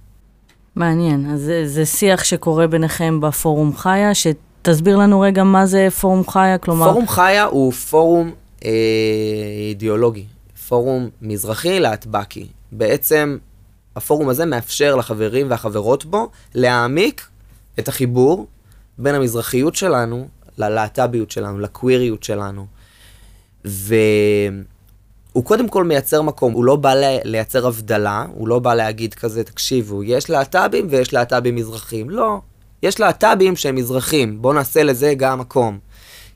[0.76, 1.32] מעניין.
[1.32, 6.58] אז זה, זה שיח שקורה ביניכם בפורום חיה, שתסביר לנו רגע מה זה פורום חיה,
[6.58, 6.90] כלומר...
[6.90, 8.32] פורום חיה הוא פורום
[8.66, 8.72] אה,
[9.70, 10.26] אידיאולוגי,
[10.68, 12.48] פורום מזרחי להטבקי.
[12.72, 13.38] בעצם
[13.96, 17.28] הפורום הזה מאפשר לחברים והחברות בו להעמיק
[17.80, 18.48] את החיבור
[18.98, 20.28] בין המזרחיות שלנו
[20.58, 22.66] ללהט"ביות שלנו, לקוויריות שלנו.
[23.66, 29.44] והוא קודם כל מייצר מקום, הוא לא בא לייצר הבדלה, הוא לא בא להגיד כזה,
[29.44, 32.10] תקשיבו, יש להט"בים ויש להט"בים מזרחים.
[32.10, 32.40] לא,
[32.84, 35.80] יש להט"בים שהם מזרחים, בואו נעשה לזה גם מקום.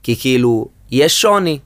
[0.04, 1.60] כי כאילו, יש שוני.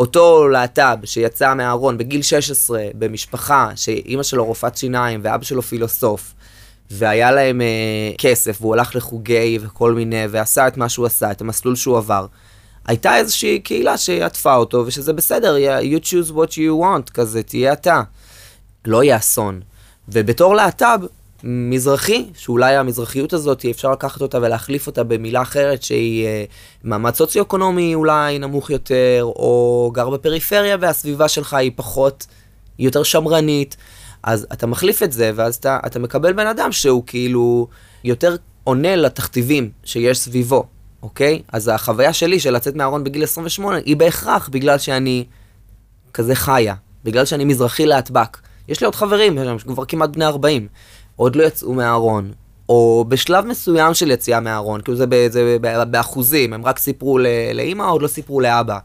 [0.00, 6.34] אותו להט"ב שיצא מהארון בגיל 16 במשפחה שאימא שלו רופאת שיניים ואבא שלו פילוסוף,
[6.90, 7.66] והיה להם אה,
[8.18, 12.26] כסף, והוא הלך לחוגי וכל מיני, ועשה את מה שהוא עשה, את המסלול שהוא עבר.
[12.86, 18.02] הייתה איזושהי קהילה שעטפה אותו, ושזה בסדר, you choose what you want, כזה, תהיה אתה.
[18.84, 19.60] לא יהיה אסון.
[20.08, 21.00] ובתור להט"ב,
[21.46, 26.44] מזרחי, שאולי המזרחיות הזאת, אפשר לקחת אותה ולהחליף אותה במילה אחרת שהיא אה,
[26.84, 32.26] מעמד סוציו-אקונומי אולי נמוך יותר, או גר בפריפריה והסביבה שלך היא פחות,
[32.78, 33.76] היא יותר שמרנית.
[34.22, 37.68] אז אתה מחליף את זה, ואז אתה, אתה מקבל בן אדם שהוא כאילו
[38.04, 40.64] יותר עונה לתכתיבים שיש סביבו,
[41.02, 41.42] אוקיי?
[41.52, 45.24] אז החוויה שלי של לצאת מהארון בגיל 28 היא בהכרח בגלל שאני
[46.14, 48.38] כזה חיה, בגלל שאני מזרחי להטבק.
[48.68, 50.68] יש לי עוד חברים, כבר כמעט בני 40,
[51.16, 52.32] עוד לא יצאו מהארון,
[52.68, 55.56] או בשלב מסוים של יציאה מהארון, כאילו זה, זה
[55.90, 57.18] באחוזים, הם רק סיפרו
[57.54, 58.78] לאימא, עוד לא סיפרו לאבא.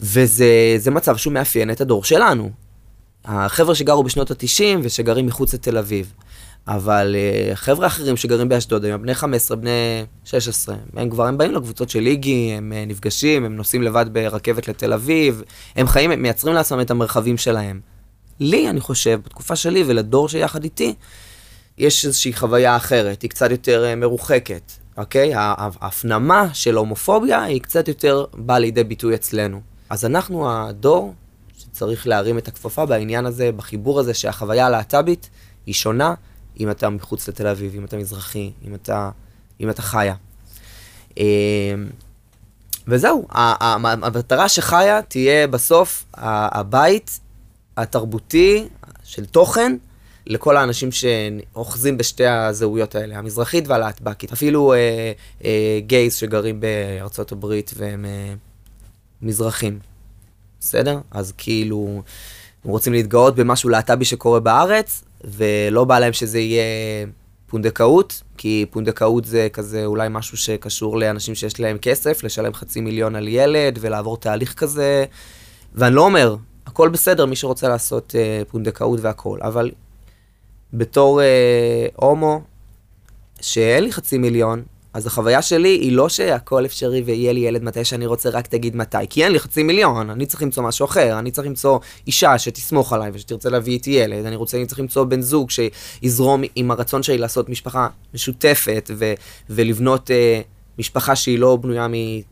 [0.00, 2.50] וזה מצב שהוא מאפיין את הדור שלנו.
[3.24, 6.12] החבר'ה שגרו בשנות ה-90 ושגרים מחוץ לתל אביב.
[6.68, 11.52] אבל uh, חבר'ה אחרים שגרים באשדוד, הם בני 15, בני 16, הם כבר, הם באים
[11.52, 15.42] לקבוצות של איגי, הם uh, נפגשים, הם נוסעים לבד ברכבת לתל אביב,
[15.76, 17.80] הם חיים, הם מייצרים לעצמם את המרחבים שלהם.
[18.40, 20.94] לי, אני חושב, בתקופה שלי ולדור שיחד איתי,
[21.78, 25.32] יש איזושהי חוויה אחרת, היא קצת יותר uh, מרוחקת, אוקיי?
[25.34, 29.60] ההפנמה של הומופוביה היא קצת יותר באה לידי ביטוי אצלנו.
[29.90, 31.14] אז אנחנו הדור
[31.58, 35.30] שצריך להרים את הכפפה בעניין הזה, בחיבור הזה שהחוויה הלהט"בית
[35.66, 36.14] היא שונה
[36.60, 39.10] אם אתה מחוץ לתל אביב, אם אתה מזרחי, אם אתה,
[39.60, 40.14] אם אתה חיה.
[41.16, 41.24] אמ,
[42.86, 47.20] וזהו, המטרה שחיה תהיה בסוף הבית
[47.76, 48.68] התרבותי
[49.04, 49.76] של תוכן
[50.26, 54.32] לכל האנשים שאוחזים בשתי הזהויות האלה, המזרחית והלהטבקית.
[54.32, 55.12] אפילו אה,
[55.44, 58.34] אה, גייז שגרים בארצות הברית והם אה,
[59.22, 59.78] מזרחים.
[60.60, 60.98] בסדר?
[61.10, 62.02] אז כאילו,
[62.64, 66.62] הם רוצים להתגאות במשהו להט"בי שקורה בארץ, ולא בא להם שזה יהיה
[67.46, 73.16] פונדקאות, כי פונדקאות זה כזה אולי משהו שקשור לאנשים שיש להם כסף, לשלם חצי מיליון
[73.16, 75.04] על ילד ולעבור תהליך כזה.
[75.74, 79.70] ואני לא אומר, הכל בסדר, מי שרוצה לעשות אה, פונדקאות והכל, אבל
[80.72, 82.40] בתור אה, הומו,
[83.40, 84.62] שאין לי חצי מיליון,
[84.94, 88.76] אז החוויה שלי היא לא שהכל אפשרי ויהיה לי ילד מתי שאני רוצה, רק תגיד
[88.76, 88.98] מתי.
[89.10, 92.92] כי אין לי חצי מיליון, אני צריך למצוא משהו אחר, אני צריך למצוא אישה שתסמוך
[92.92, 97.02] עליי ושתרצה להביא איתי ילד, אני רוצה, אני צריך למצוא בן זוג שיזרום עם הרצון
[97.02, 99.14] שלי לעשות משפחה משותפת ו-
[99.50, 100.40] ולבנות אה,
[100.78, 101.86] משפחה שהיא לא בנויה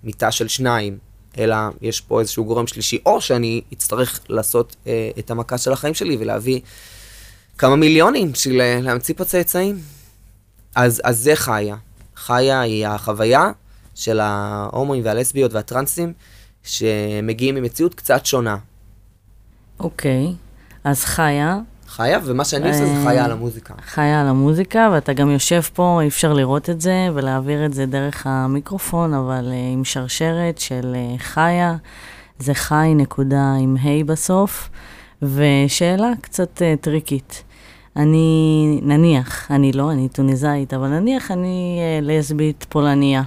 [0.04, 0.98] מתא של שניים,
[1.38, 5.94] אלא יש פה איזשהו גורם שלישי, או שאני אצטרך לעשות אה, את המכה של החיים
[5.94, 6.60] שלי ולהביא
[7.60, 9.78] כמה מיליונים בשביל אה, להמציא פה צאצאים.
[10.74, 11.76] אז, אז זה חיה.
[12.16, 13.50] חיה היא החוויה
[13.94, 16.12] של ההומואים והלסביות והטרנסים
[16.62, 18.56] שמגיעים ממציאות קצת שונה.
[19.80, 20.78] אוקיי, okay.
[20.84, 21.58] אז חיה.
[21.88, 23.74] חיה, ומה שאני עושה זה חיה על המוזיקה.
[23.86, 27.86] חיה על המוזיקה, ואתה גם יושב פה, אי אפשר לראות את זה ולהעביר את זה
[27.86, 31.76] דרך המיקרופון, אבל uh, עם שרשרת של uh, חיה,
[32.38, 34.68] זה חי נקודה עם ה' בסוף,
[35.22, 37.42] ושאלה קצת uh, טריקית.
[37.96, 43.22] אני, נניח, אני לא, אני טוניסאית, אבל נניח אני אה, לסבית פולניה.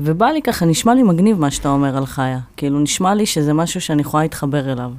[0.00, 2.38] ובא לי ככה, נשמע לי מגניב מה שאתה אומר על חיה.
[2.56, 4.90] כאילו, נשמע לי שזה משהו שאני יכולה להתחבר אליו.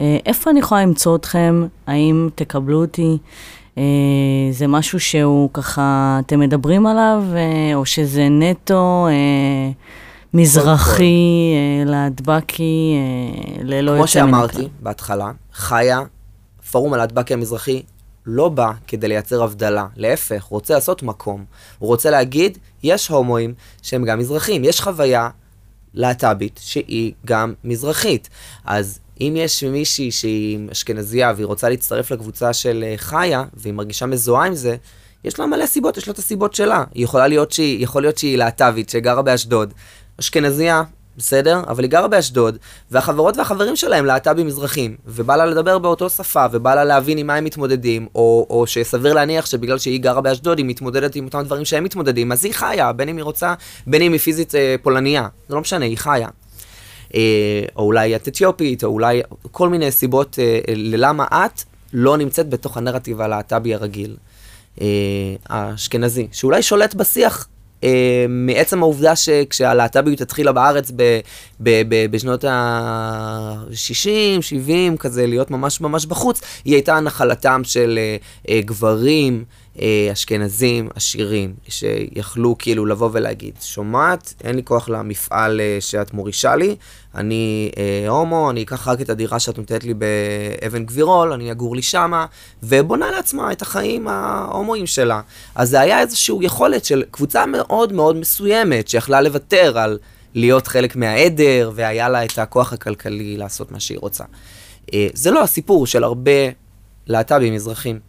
[0.00, 1.66] אה, איפה אני יכולה למצוא אתכם?
[1.86, 3.18] האם תקבלו אותי?
[3.78, 3.82] אה,
[4.50, 9.70] זה משהו שהוא ככה, אתם מדברים עליו, אה, או שזה נטו אה,
[10.34, 14.40] מזרחי, אה, להדבקי, אה, ללא יוצא מן הכלל?
[14.40, 16.00] כמו שאמרתי בהתחלה, חיה,
[16.70, 17.82] פורום הלהטבקי המזרחי
[18.30, 21.44] לא בא כדי לייצר הבדלה, להפך, רוצה לעשות מקום.
[21.78, 25.28] הוא רוצה להגיד, יש הומואים שהם גם מזרחים, יש חוויה
[25.94, 28.28] להט"בית שהיא גם מזרחית.
[28.64, 34.06] אז אם יש מישהי שהיא אשכנזייה והיא רוצה להצטרף לקבוצה של אה, חיה, והיא מרגישה
[34.06, 34.76] מזוהה עם זה,
[35.24, 36.84] יש לה מלא סיבות, יש לה את הסיבות שלה.
[36.94, 39.74] היא יכולה להיות שהיא, יכול להיות שהיא להט"בית, שגרה באשדוד.
[40.20, 40.82] אשכנזייה,
[41.18, 41.62] בסדר?
[41.68, 42.58] אבל היא גרה באשדוד,
[42.90, 47.34] והחברות והחברים שלהם להט"בים מזרחים, ובא לה לדבר באותו שפה, ובא לה להבין עם מה
[47.34, 51.64] הם מתמודדים, או, או שסביר להניח שבגלל שהיא גרה באשדוד, היא מתמודדת עם אותם דברים
[51.64, 53.54] שהם מתמודדים, אז היא חיה, בין אם היא רוצה,
[53.86, 56.28] בין אם היא פיזית אה, פולניה, זה לא משנה, היא חיה.
[57.14, 62.48] אה, או אולי את אתיופית, או אולי כל מיני סיבות אה, ללמה את לא נמצאת
[62.48, 64.16] בתוך הנרטיב הלהט"בי הרגיל,
[64.80, 64.86] אה,
[65.48, 67.48] האשכנזי, שאולי שולט בשיח
[67.84, 71.20] אה, מעצם העובדה שכשהלהט"ביות התחילה בארץ ב,
[71.60, 78.16] ב, ב, בשנות ה-60, 70, כזה להיות ממש ממש בחוץ, היא הייתה נחלתם של אה,
[78.48, 79.44] אה, גברים,
[80.12, 86.76] אשכנזים עשירים, שיכלו כאילו לבוא ולהגיד, שומעת, אין לי כוח למפעל אה, שאת מורישה לי,
[87.14, 91.76] אני אה, הומו, אני אקח רק את הדירה שאת נותנת לי באבן גבירול, אני אגור
[91.76, 92.26] לי שמה,
[92.62, 95.20] ובונה לעצמה את החיים ההומואים שלה.
[95.54, 99.98] אז זה היה איזושהי יכולת של קבוצה מאוד מאוד מסוימת, שיכלה לוותר על
[100.34, 104.24] להיות חלק מהעדר, והיה לה את הכוח הכלכלי לעשות מה שהיא רוצה.
[104.94, 106.32] אה, זה לא הסיפור של הרבה
[107.06, 108.07] להט"בים מזרחים.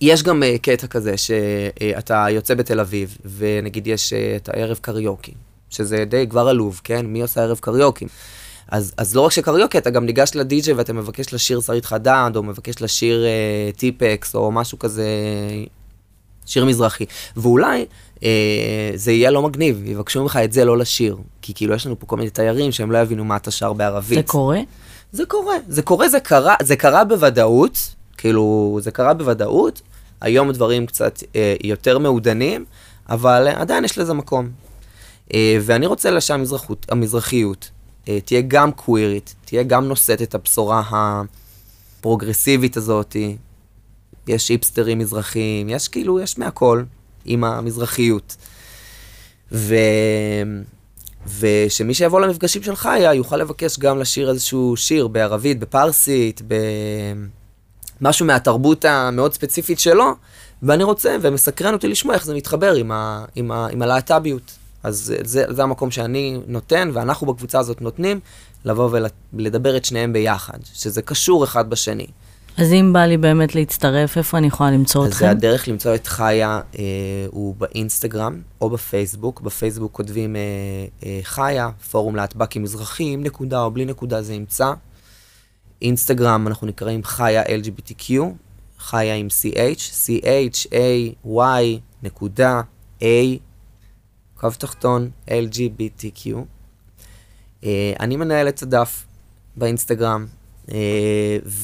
[0.00, 4.78] יש גם uh, קטע כזה שאתה uh, יוצא בתל אביב, ונגיד יש uh, את הערב
[4.80, 5.32] קריוקי,
[5.70, 7.06] שזה די כבר עלוב, כן?
[7.06, 8.06] מי עושה ערב קריוקי?
[8.68, 12.42] אז, אז לא רק שקריוקי, אתה גם ניגש לדי-ג'יי ואתה מבקש לשיר שרית חדד, או
[12.42, 15.06] מבקש לשיר uh, טיפקס, או משהו כזה,
[16.46, 17.04] שיר מזרחי.
[17.36, 18.22] ואולי uh,
[18.94, 21.16] זה יהיה לא מגניב, יבקשו ממך את זה לא לשיר.
[21.42, 24.18] כי כאילו יש לנו פה כל מיני תיירים שהם לא יבינו מה אתה שר בערבית.
[24.18, 24.60] זה קורה?
[25.12, 25.56] זה קורה.
[25.68, 27.95] זה קורה, זה קרה, זה קרה בוודאות.
[28.18, 29.82] כאילו, זה קרה בוודאות,
[30.20, 32.64] היום דברים קצת אה, יותר מעודנים,
[33.08, 34.50] אבל אה, עדיין יש לזה מקום.
[35.34, 37.70] אה, ואני רוצה שהמזרחיות
[38.08, 40.82] אה, תהיה גם קווירית, תהיה גם נושאת את הבשורה
[42.00, 43.16] הפרוגרסיבית הזאת.
[44.26, 46.82] יש איפסטרים מזרחיים, יש כאילו, יש מהכל
[47.24, 48.36] עם המזרחיות.
[49.52, 49.74] ו...
[51.38, 56.54] ושמי שיבוא למפגשים של חיה יוכל לבקש גם לשיר איזשהו שיר בערבית, בפרסית, ב...
[58.00, 60.12] משהו מהתרבות המאוד ספציפית שלו,
[60.62, 64.52] ואני רוצה, ומסקרן אותי לשמוע איך זה מתחבר עם, ה, עם, ה, עם הלהט"ביות.
[64.82, 68.20] אז זה, זה המקום שאני נותן, ואנחנו בקבוצה הזאת נותנים,
[68.64, 68.90] לבוא
[69.32, 72.06] ולדבר את שניהם ביחד, שזה קשור אחד בשני.
[72.58, 75.24] אז אם בא לי באמת להצטרף, איפה אני יכולה למצוא אז אתכם?
[75.24, 76.84] זה הדרך למצוא את חיה, אה,
[77.30, 79.40] הוא באינסטגרם או בפייסבוק.
[79.40, 80.40] בפייסבוק כותבים אה,
[81.04, 84.72] אה, חיה, פורום להטב"קים מזרחים, נקודה או בלי נקודה זה ימצא.
[85.82, 88.10] אינסטגרם אנחנו נקראים חיה LGBTQ,
[88.78, 92.60] חיה עם CH, C-H-A-Y נקודה
[93.00, 93.04] A,
[94.34, 96.26] קו תחתון LGBTQ.
[97.62, 97.66] Uh,
[98.00, 99.06] אני מנהל את הדף
[99.56, 100.26] באינסטגרם,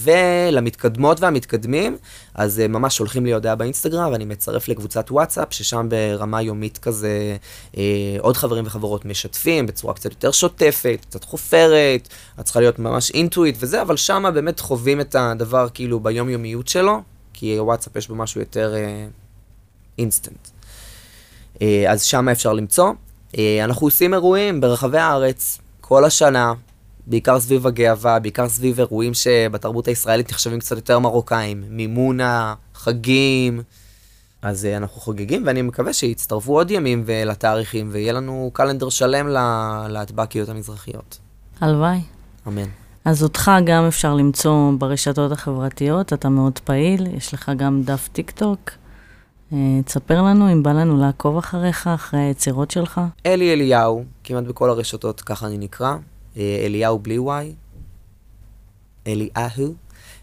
[0.05, 1.97] ולמתקדמות והמתקדמים,
[2.35, 7.37] אז uh, ממש שולחים לי הודעה באינסטגרם, ואני מצרף לקבוצת וואטסאפ, ששם ברמה יומית כזה,
[7.73, 7.77] uh,
[8.21, 12.09] עוד חברים וחברות משתפים בצורה קצת יותר שוטפת, קצת חופרת,
[12.41, 17.03] את צריכה להיות ממש אינטואיט וזה, אבל שם באמת חווים את הדבר כאילו ביומיומיות שלו,
[17.33, 18.75] כי וואטסאפ יש בו משהו יותר
[19.99, 20.49] אינסטגרם.
[21.89, 22.93] אז שם אפשר למצוא.
[23.65, 26.53] אנחנו עושים אירועים ברחבי הארץ כל השנה,
[27.07, 33.63] בעיקר סביב הגאווה, בעיקר סביב אירועים שבתרבות הישראלית נחשבים קצת יותר מרוקאים, מימונה, חגים.
[34.43, 39.29] אז אה, אנחנו חוגגים, ואני מקווה שיצטרפו עוד ימים לתאריכים, ויהיה לנו calendar שלם
[39.89, 41.19] להטבקיות המזרחיות.
[41.61, 42.01] הלוואי.
[42.49, 42.69] אמן.
[43.05, 48.31] אז אותך גם אפשר למצוא ברשתות החברתיות, אתה מאוד פעיל, יש לך גם דף טיק
[48.31, 48.71] טוק.
[49.51, 53.01] Uh, תספר לנו אם בא לנו לעקוב אחריך, אחרי היצירות שלך.
[53.27, 55.97] אלי אליהו, כמעט בכל הרשתות ככה אני נקרא.
[56.37, 57.55] אה, אליהו בלי וואי,
[59.07, 59.75] אליהו,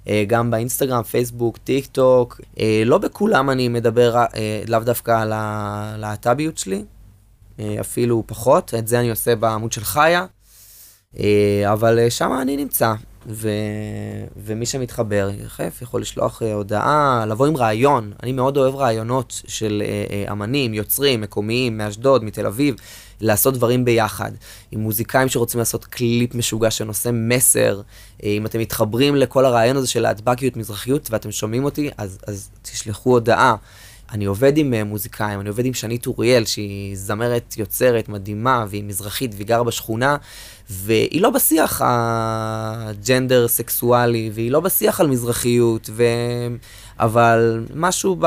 [0.07, 2.41] אה, גם באינסטגרם, פייסבוק, טיק טוק.
[2.59, 4.15] אה, לא בכולם אני מדבר
[4.67, 6.83] לאו דווקא על הלהט"ביות שלי,
[7.79, 10.25] אפילו פחות, את זה אני עושה בעמוד של חיה,
[11.65, 12.93] אבל שם אני נמצא.
[13.27, 13.49] ו...
[14.37, 18.11] ומי שמתחבר, יחף, יכול לשלוח הודעה, לבוא עם רעיון.
[18.23, 19.83] אני מאוד אוהב רעיונות של
[20.31, 22.75] אמנים, יוצרים, מקומיים, מאשדוד, מתל אביב.
[23.21, 24.31] לעשות דברים ביחד.
[24.71, 27.81] עם מוזיקאים שרוצים לעשות קליפ משוגע שנושא מסר,
[28.23, 32.49] אה, אם אתם מתחברים לכל הרעיון הזה של להטבקיות מזרחיות ואתם שומעים אותי, אז, אז
[32.61, 33.55] תשלחו הודעה.
[34.11, 38.83] אני עובד עם אה, מוזיקאים, אני עובד עם שנית אוריאל, שהיא זמרת יוצרת מדהימה, והיא
[38.83, 40.17] מזרחית והיא גרה בשכונה,
[40.69, 46.03] והיא לא בשיח הג'נדר סקסואלי, והיא לא בשיח על מזרחיות, ו...
[46.99, 48.17] אבל משהו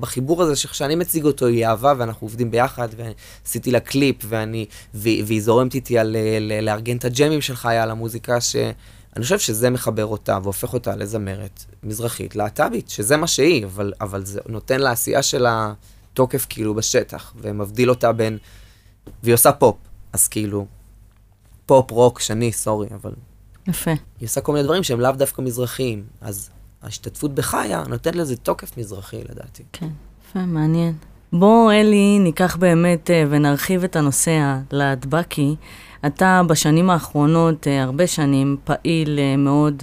[0.00, 5.42] בחיבור הזה שכשאני מציג אותו היא אהבה ואנחנו עובדים ביחד ועשיתי לה קליפ ואני, והיא
[5.42, 6.16] זורמת איתי על
[6.62, 8.40] לארגן את הג'מים של חיה על המוזיקה
[9.14, 14.24] שאני חושב שזה מחבר אותה והופך אותה לזמרת מזרחית, להט"בית, שזה מה שהיא, אבל, אבל
[14.24, 15.72] זה נותן לעשייה שלה
[16.14, 18.38] תוקף כאילו בשטח ומבדיל אותה בין,
[19.22, 19.76] והיא עושה פופ,
[20.12, 20.66] אז כאילו,
[21.66, 23.12] פופ, רוק, שני, סורי, אבל...
[23.66, 23.90] יפה.
[23.90, 26.50] היא עושה כל מיני דברים שהם לאו דווקא מזרחיים, אז
[26.82, 29.62] ההשתתפות בחיה נותנת לזה תוקף מזרחי לדעתי.
[29.72, 29.88] כן,
[30.28, 30.94] יפה, מעניין.
[31.36, 35.54] בוא, אלי, ניקח באמת אה, ונרחיב את הנושא הלהטבקי.
[36.06, 39.82] אתה בשנים האחרונות, אה, הרבה שנים, פעיל אה, מאוד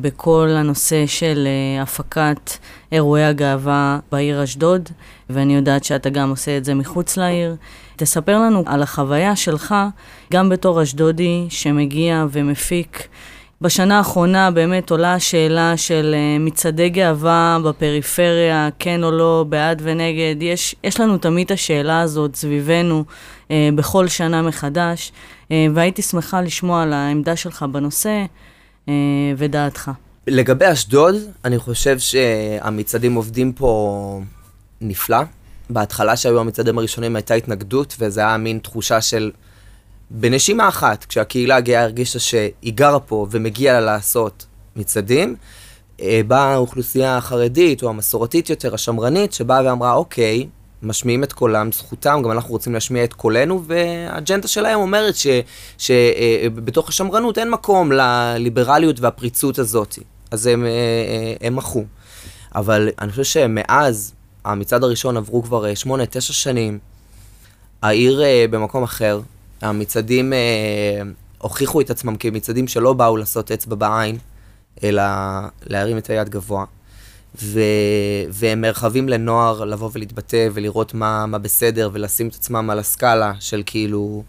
[0.00, 1.48] בכל הנושא של
[1.82, 2.50] הפקת
[2.92, 4.88] אירועי הגאווה בעיר אשדוד,
[5.30, 7.56] ואני יודעת שאתה גם עושה את זה מחוץ לעיר.
[7.96, 9.74] תספר לנו על החוויה שלך,
[10.32, 13.08] גם בתור אשדודי שמגיע ומפיק
[13.60, 20.36] בשנה האחרונה באמת עולה השאלה של uh, מצעדי גאווה בפריפריה, כן או לא, בעד ונגד.
[20.40, 23.04] יש, יש לנו תמיד השאלה הזאת סביבנו
[23.48, 25.12] uh, בכל שנה מחדש,
[25.44, 28.24] uh, והייתי שמחה לשמוע על העמדה שלך בנושא
[28.86, 28.90] uh,
[29.36, 29.90] ודעתך.
[30.26, 31.14] לגבי אשדוד,
[31.44, 34.20] אני חושב שהמצעדים עובדים פה
[34.80, 35.18] נפלא.
[35.70, 39.30] בהתחלה שהיו המצעדים הראשונים הייתה התנגדות, וזה היה מין תחושה של
[40.10, 45.36] בנשימה אחת, כשהקהילה הגאה הרגישה שהיא גרה פה ומגיע לה לעשות מצעדים,
[46.00, 50.46] אה, באה האוכלוסייה החרדית או המסורתית יותר, השמרנית, שבאה ואמרה, אוקיי,
[50.82, 55.14] משמיעים את קולם, זכותם, גם אנחנו רוצים להשמיע את קולנו, והאג'נדה שלהם אומרת
[55.78, 59.98] שבתוך אה, השמרנות אין מקום לליברליות והפריצות הזאת.
[60.30, 60.70] אז הם, אה,
[61.40, 61.84] הם מחו.
[62.54, 64.12] אבל אני חושב שמאז
[64.44, 66.78] המצעד הראשון עברו כבר שמונה, תשע שנים,
[67.82, 69.20] העיר במקום אחר,
[69.62, 71.02] המצעדים אה,
[71.38, 74.18] הוכיחו את עצמם כמצעדים שלא באו לעשות אצבע בעין,
[74.84, 75.02] אלא
[75.66, 76.64] להרים את היד גבוה.
[77.42, 77.60] ו...
[78.30, 83.62] והם מרחבים לנוער לבוא ולהתבטא ולראות מה, מה בסדר ולשים את עצמם על הסקאלה של
[83.66, 84.22] כאילו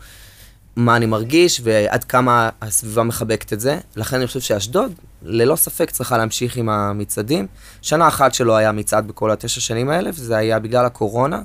[0.75, 3.79] מה אני מרגיש ועד כמה הסביבה מחבקת את זה.
[3.95, 7.47] לכן אני חושב שאשדוד, ללא ספק, צריכה להמשיך עם המצעדים.
[7.81, 11.41] שנה אחת שלא היה מצעד בכל התשע שנים האלה, וזה היה בגלל הקורונה.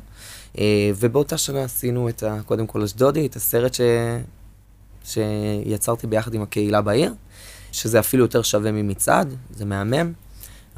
[0.58, 3.80] אה, ובאותה שנה עשינו את ה, קודם כל אשדודי, את הסרט ש...
[5.04, 7.14] שיצרתי ביחד עם הקהילה בעיר,
[7.72, 10.12] שזה אפילו יותר שווה ממצעד, זה מהמם.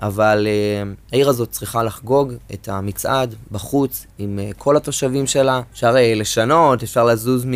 [0.03, 5.61] אבל uh, העיר הזאת צריכה לחגוג את המצעד בחוץ עם uh, כל התושבים שלה.
[5.73, 7.53] אפשר uh, לשנות, אפשר לזוז מ...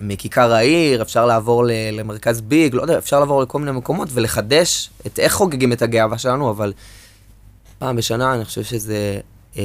[0.00, 1.70] מכיכר העיר, אפשר לעבור ל...
[1.92, 6.18] למרכז ביג, לא יודע, אפשר לעבור לכל מיני מקומות ולחדש את איך חוגגים את הגאווה
[6.18, 6.72] שלנו, אבל
[7.78, 9.20] פעם בשנה אני חושב שזה
[9.54, 9.58] uh,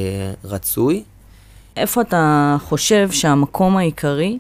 [0.44, 1.04] רצוי.
[1.80, 4.38] איפה אתה חושב שהמקום העיקרי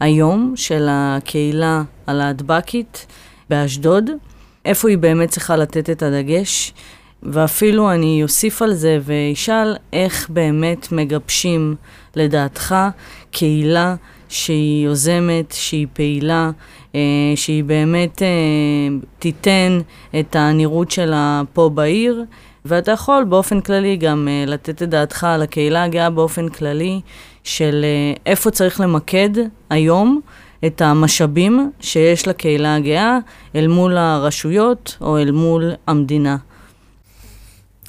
[0.00, 3.06] היום של הקהילה הלהטבקית
[3.50, 4.10] באשדוד,
[4.64, 6.72] איפה היא באמת צריכה לתת את הדגש?
[7.22, 11.74] ואפילו אני אוסיף על זה ואשאל איך באמת מגבשים,
[12.16, 12.74] לדעתך,
[13.30, 13.94] קהילה
[14.28, 16.50] שהיא יוזמת, שהיא פעילה,
[16.94, 17.00] אה,
[17.36, 18.28] שהיא באמת אה,
[19.18, 19.80] תיתן
[20.20, 22.24] את הנראות שלה פה בעיר,
[22.68, 27.00] ואתה יכול באופן כללי גם uh, לתת את דעתך על הקהילה הגאה באופן כללי,
[27.44, 27.84] של
[28.16, 29.30] uh, איפה צריך למקד
[29.70, 30.20] היום
[30.66, 33.18] את המשאבים שיש לקהילה הגאה
[33.54, 36.36] אל מול הרשויות או אל מול המדינה.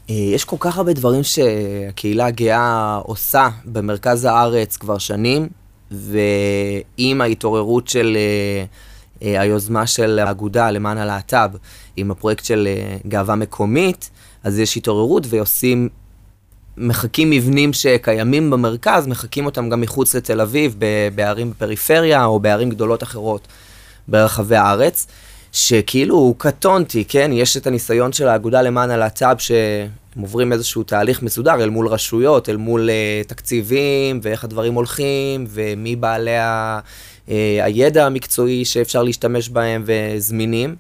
[0.10, 5.48] אה, יש כל כך הרבה דברים שהקהילה הגאה עושה במרכז הארץ כבר שנים,
[5.92, 8.18] ועם ההתעוררות של
[9.22, 11.50] היוזמה של האגודה למען הלהט"ב,
[11.96, 12.68] עם הפרויקט של
[13.08, 14.10] גאווה מקומית,
[14.44, 15.90] אז יש התעוררות ועושים,
[16.78, 20.76] מחקים מבנים שקיימים במרכז, מחקים אותם גם מחוץ לתל אביב,
[21.16, 23.48] בערים בפריפריה או בערים גדולות אחרות
[24.08, 25.08] ברחבי הארץ.
[25.52, 27.32] שכאילו קטונתי, כן?
[27.34, 32.50] יש את הניסיון של האגודה למען הלהט"ב שהם עוברים איזשהו תהליך מסודר אל מול רשויות,
[32.50, 36.80] אל מול uh, תקציבים ואיך הדברים הולכים ומי בעלי ה,
[37.28, 37.32] uh,
[37.64, 40.76] הידע המקצועי שאפשר להשתמש בהם וזמינים.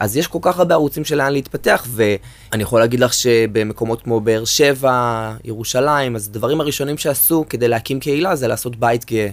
[0.00, 4.20] אז יש כל כך הרבה ערוצים של לאן להתפתח, ואני יכול להגיד לך שבמקומות כמו
[4.20, 9.28] באר שבע, ירושלים, אז הדברים הראשונים שעשו כדי להקים קהילה זה לעשות בית גאה,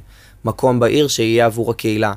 [0.45, 2.13] מקום בעיר שיהיה עבור הקהילה.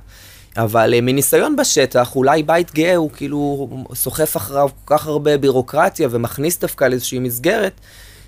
[0.56, 6.08] אבל אה, מניסיון בשטח, אולי בית גאה הוא כאילו סוחף אחריו כל כך הרבה בירוקרטיה
[6.10, 7.80] ומכניס דווקא לאיזושהי מסגרת,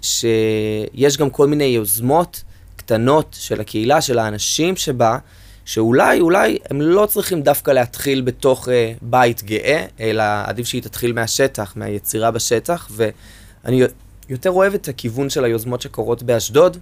[0.02, 2.42] שיש גם כל מיני יוזמות
[2.76, 5.18] קטנות של הקהילה, של האנשים שבה,
[5.64, 8.70] שאולי, אולי הם לא צריכים דווקא להתחיל בתוך uh,
[9.02, 13.82] בית גאה, אלא עדיף שהיא תתחיל מהשטח, מהיצירה בשטח, ואני
[14.28, 16.76] יותר אוהב את הכיוון של היוזמות שקורות באשדוד,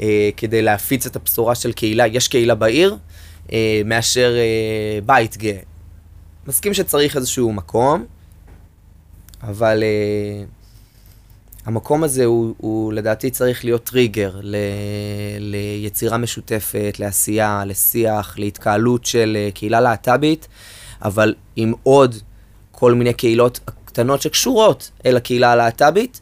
[0.00, 2.96] אה, כדי להפיץ את הבשורה של קהילה, יש קהילה בעיר,
[3.52, 5.58] אה, מאשר אה, בית גאה.
[6.46, 8.04] מסכים שצריך איזשהו מקום,
[9.42, 10.44] אבל אה,
[11.66, 14.56] המקום הזה הוא, הוא לדעתי צריך להיות טריגר ל,
[15.38, 20.48] ליצירה משותפת, לעשייה, לשיח, להתקהלות של אה, קהילה להט"בית,
[21.02, 22.14] אבל עם עוד
[22.72, 26.20] כל מיני קהילות קטנות שקשורות אל הקהילה הלהט"בית,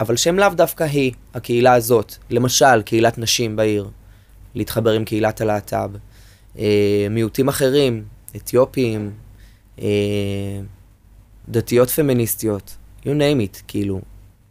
[0.00, 2.14] אבל שהן לאו דווקא היא, הקהילה הזאת.
[2.30, 3.88] למשל, קהילת נשים בעיר,
[4.54, 5.90] להתחבר עם קהילת הלהט"ב.
[6.58, 8.04] אה, מיעוטים אחרים,
[8.36, 9.10] אתיופים,
[9.80, 9.86] אה,
[11.48, 14.00] דתיות פמיניסטיות, you name it, כאילו,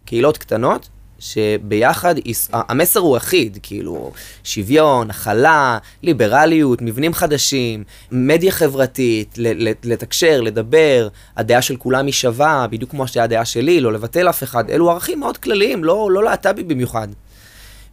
[0.06, 0.90] קהילות קטנות,
[1.20, 2.16] שביחד,
[2.52, 4.12] המסר הוא אחיד, כאילו,
[4.44, 9.36] שוויון, הכלה, ליברליות, מבנים חדשים, מדיה חברתית,
[9.84, 14.70] לתקשר, לדבר, הדעה של כולם היא שווה, בדיוק כמו שהדעה שלי, לא לבטל אף אחד,
[14.70, 17.08] אלו ערכים מאוד כלליים, לא, לא להט"בי במיוחד.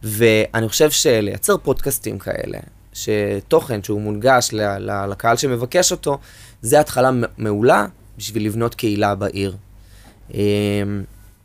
[0.03, 2.57] ואני חושב שלייצר פודקאסטים כאלה,
[2.93, 4.49] שתוכן שהוא מונגש
[5.07, 6.17] לקהל שמבקש אותו,
[6.61, 7.85] זה התחלה מעולה
[8.17, 9.55] בשביל לבנות קהילה בעיר.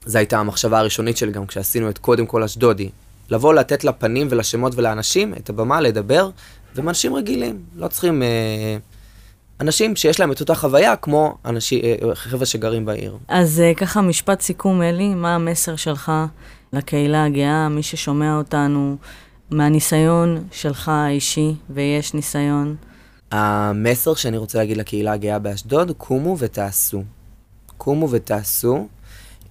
[0.09, 2.91] זו הייתה המחשבה הראשונית שלי גם כשעשינו את קודם כל אשדודי.
[3.31, 6.31] לבוא לתת לפנים ולשמות ולאנשים את הבמה לדבר,
[6.75, 8.23] והם אנשים רגילים, לא צריכים...
[8.23, 8.77] אה,
[9.61, 13.17] אנשים שיש להם את אותה חוויה כמו אנשים, אה, חבר'ה שגרים בעיר.
[13.29, 16.13] אז אה, ככה, משפט סיכום, אלי, מה המסר שלך
[16.73, 18.97] לקהילה הגאה, מי ששומע אותנו,
[19.51, 22.77] מהניסיון שלך האישי, ויש ניסיון?
[23.31, 27.03] המסר שאני רוצה להגיד לקהילה הגאה באשדוד, קומו ותעשו.
[27.77, 28.89] קומו ותעשו.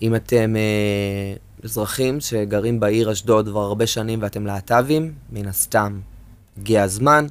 [0.02, 1.34] אם אתם אה,
[1.64, 6.00] אזרחים שגרים בעיר אשדוד כבר הרבה שנים ואתם להט"בים, מן הסתם
[6.58, 7.28] הגיע הזמן.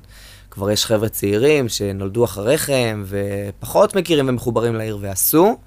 [0.50, 5.58] כבר יש חבר'ה צעירים שנולדו אחריכם ופחות מכירים ומחוברים לעיר ועשו.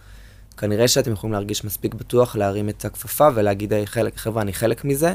[0.58, 4.86] כנראה שאתם יכולים להרגיש מספיק בטוח להרים את הכפפה ולהגיד, "היי, חלק, חבר'ה, אני חלק
[4.86, 5.14] מזה,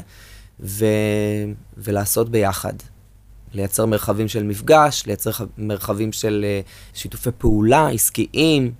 [0.59, 0.85] ו...
[1.77, 2.73] ולעשות ביחד.
[3.53, 6.61] לייצר מרחבים של מפגש, לייצר מרחבים של אה,
[6.93, 8.71] שיתופי פעולה עסקיים,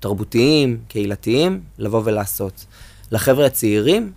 [0.00, 2.64] תרבותיים, קהילתיים, לבוא ולעשות.
[3.12, 4.12] לחבר'ה הצעירים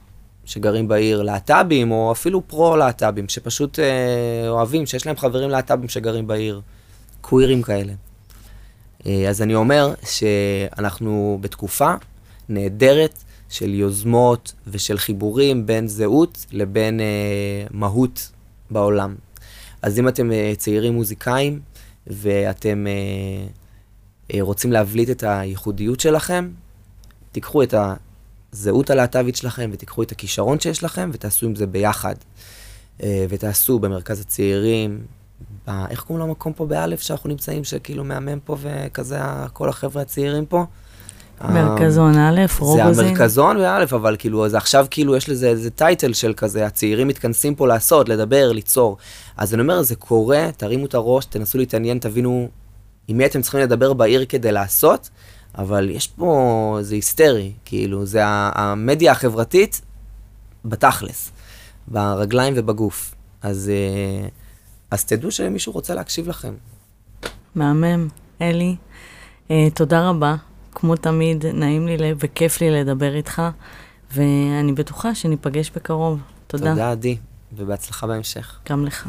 [0.45, 6.61] שגרים בעיר, להט"בים, או אפילו פרו-להט"בים, שפשוט אה, אוהבים, שיש להם חברים להט"בים שגרים בעיר,
[7.21, 7.93] קווירים כאלה.
[9.05, 11.93] אה, אז אני אומר שאנחנו בתקופה
[12.49, 17.05] נהדרת של יוזמות ושל חיבורים בין זהות לבין אה,
[17.71, 18.31] מהות
[18.71, 19.15] בעולם.
[19.81, 21.59] אז אם אתם אה, צעירים מוזיקאים
[22.07, 23.47] ואתם אה,
[24.39, 26.49] רוצים להבליט את הייחודיות שלכם,
[27.31, 27.73] תיקחו את
[28.53, 32.15] הזהות הלהט"בית שלכם ותיקחו את הכישרון שיש לכם ותעשו עם זה ביחד.
[33.03, 35.01] אה, ותעשו במרכז הצעירים,
[35.67, 35.71] ב...
[35.89, 39.19] איך קוראים למקום פה באלף שאנחנו נמצאים, שכאילו מהמם פה וכזה
[39.53, 40.65] כל החבר'ה הצעירים פה?
[41.41, 43.05] מרכזון א', אה, זה רוגוזין.
[43.05, 47.55] המרכזון באלף, אבל כאילו, אז עכשיו כאילו יש לזה איזה טייטל של כזה, הצעירים מתכנסים
[47.55, 48.97] פה לעשות, לדבר, ליצור.
[49.37, 52.49] אז אני אומר, זה קורה, תרימו את הראש, תנסו להתעניין, תבינו
[53.07, 55.09] עם מי אתם צריכים לדבר בעיר כדי לעשות,
[55.57, 59.81] אבל יש פה, זה היסטרי, כאילו, זה המדיה החברתית
[60.65, 61.31] בתכלס,
[61.87, 63.15] ברגליים ובגוף.
[63.41, 64.27] אז, אה,
[64.91, 66.53] אז תדעו שמישהו רוצה להקשיב לכם.
[67.55, 68.07] מהמם.
[68.41, 68.75] אלי,
[69.51, 70.35] אה, תודה רבה.
[70.71, 73.41] כמו תמיד, נעים לי וכיף לי לדבר איתך,
[74.13, 76.19] ואני בטוחה שניפגש בקרוב.
[76.47, 76.69] תודה.
[76.69, 77.17] תודה, עדי,
[77.53, 78.59] ובהצלחה בהמשך.
[78.69, 79.07] גם לך.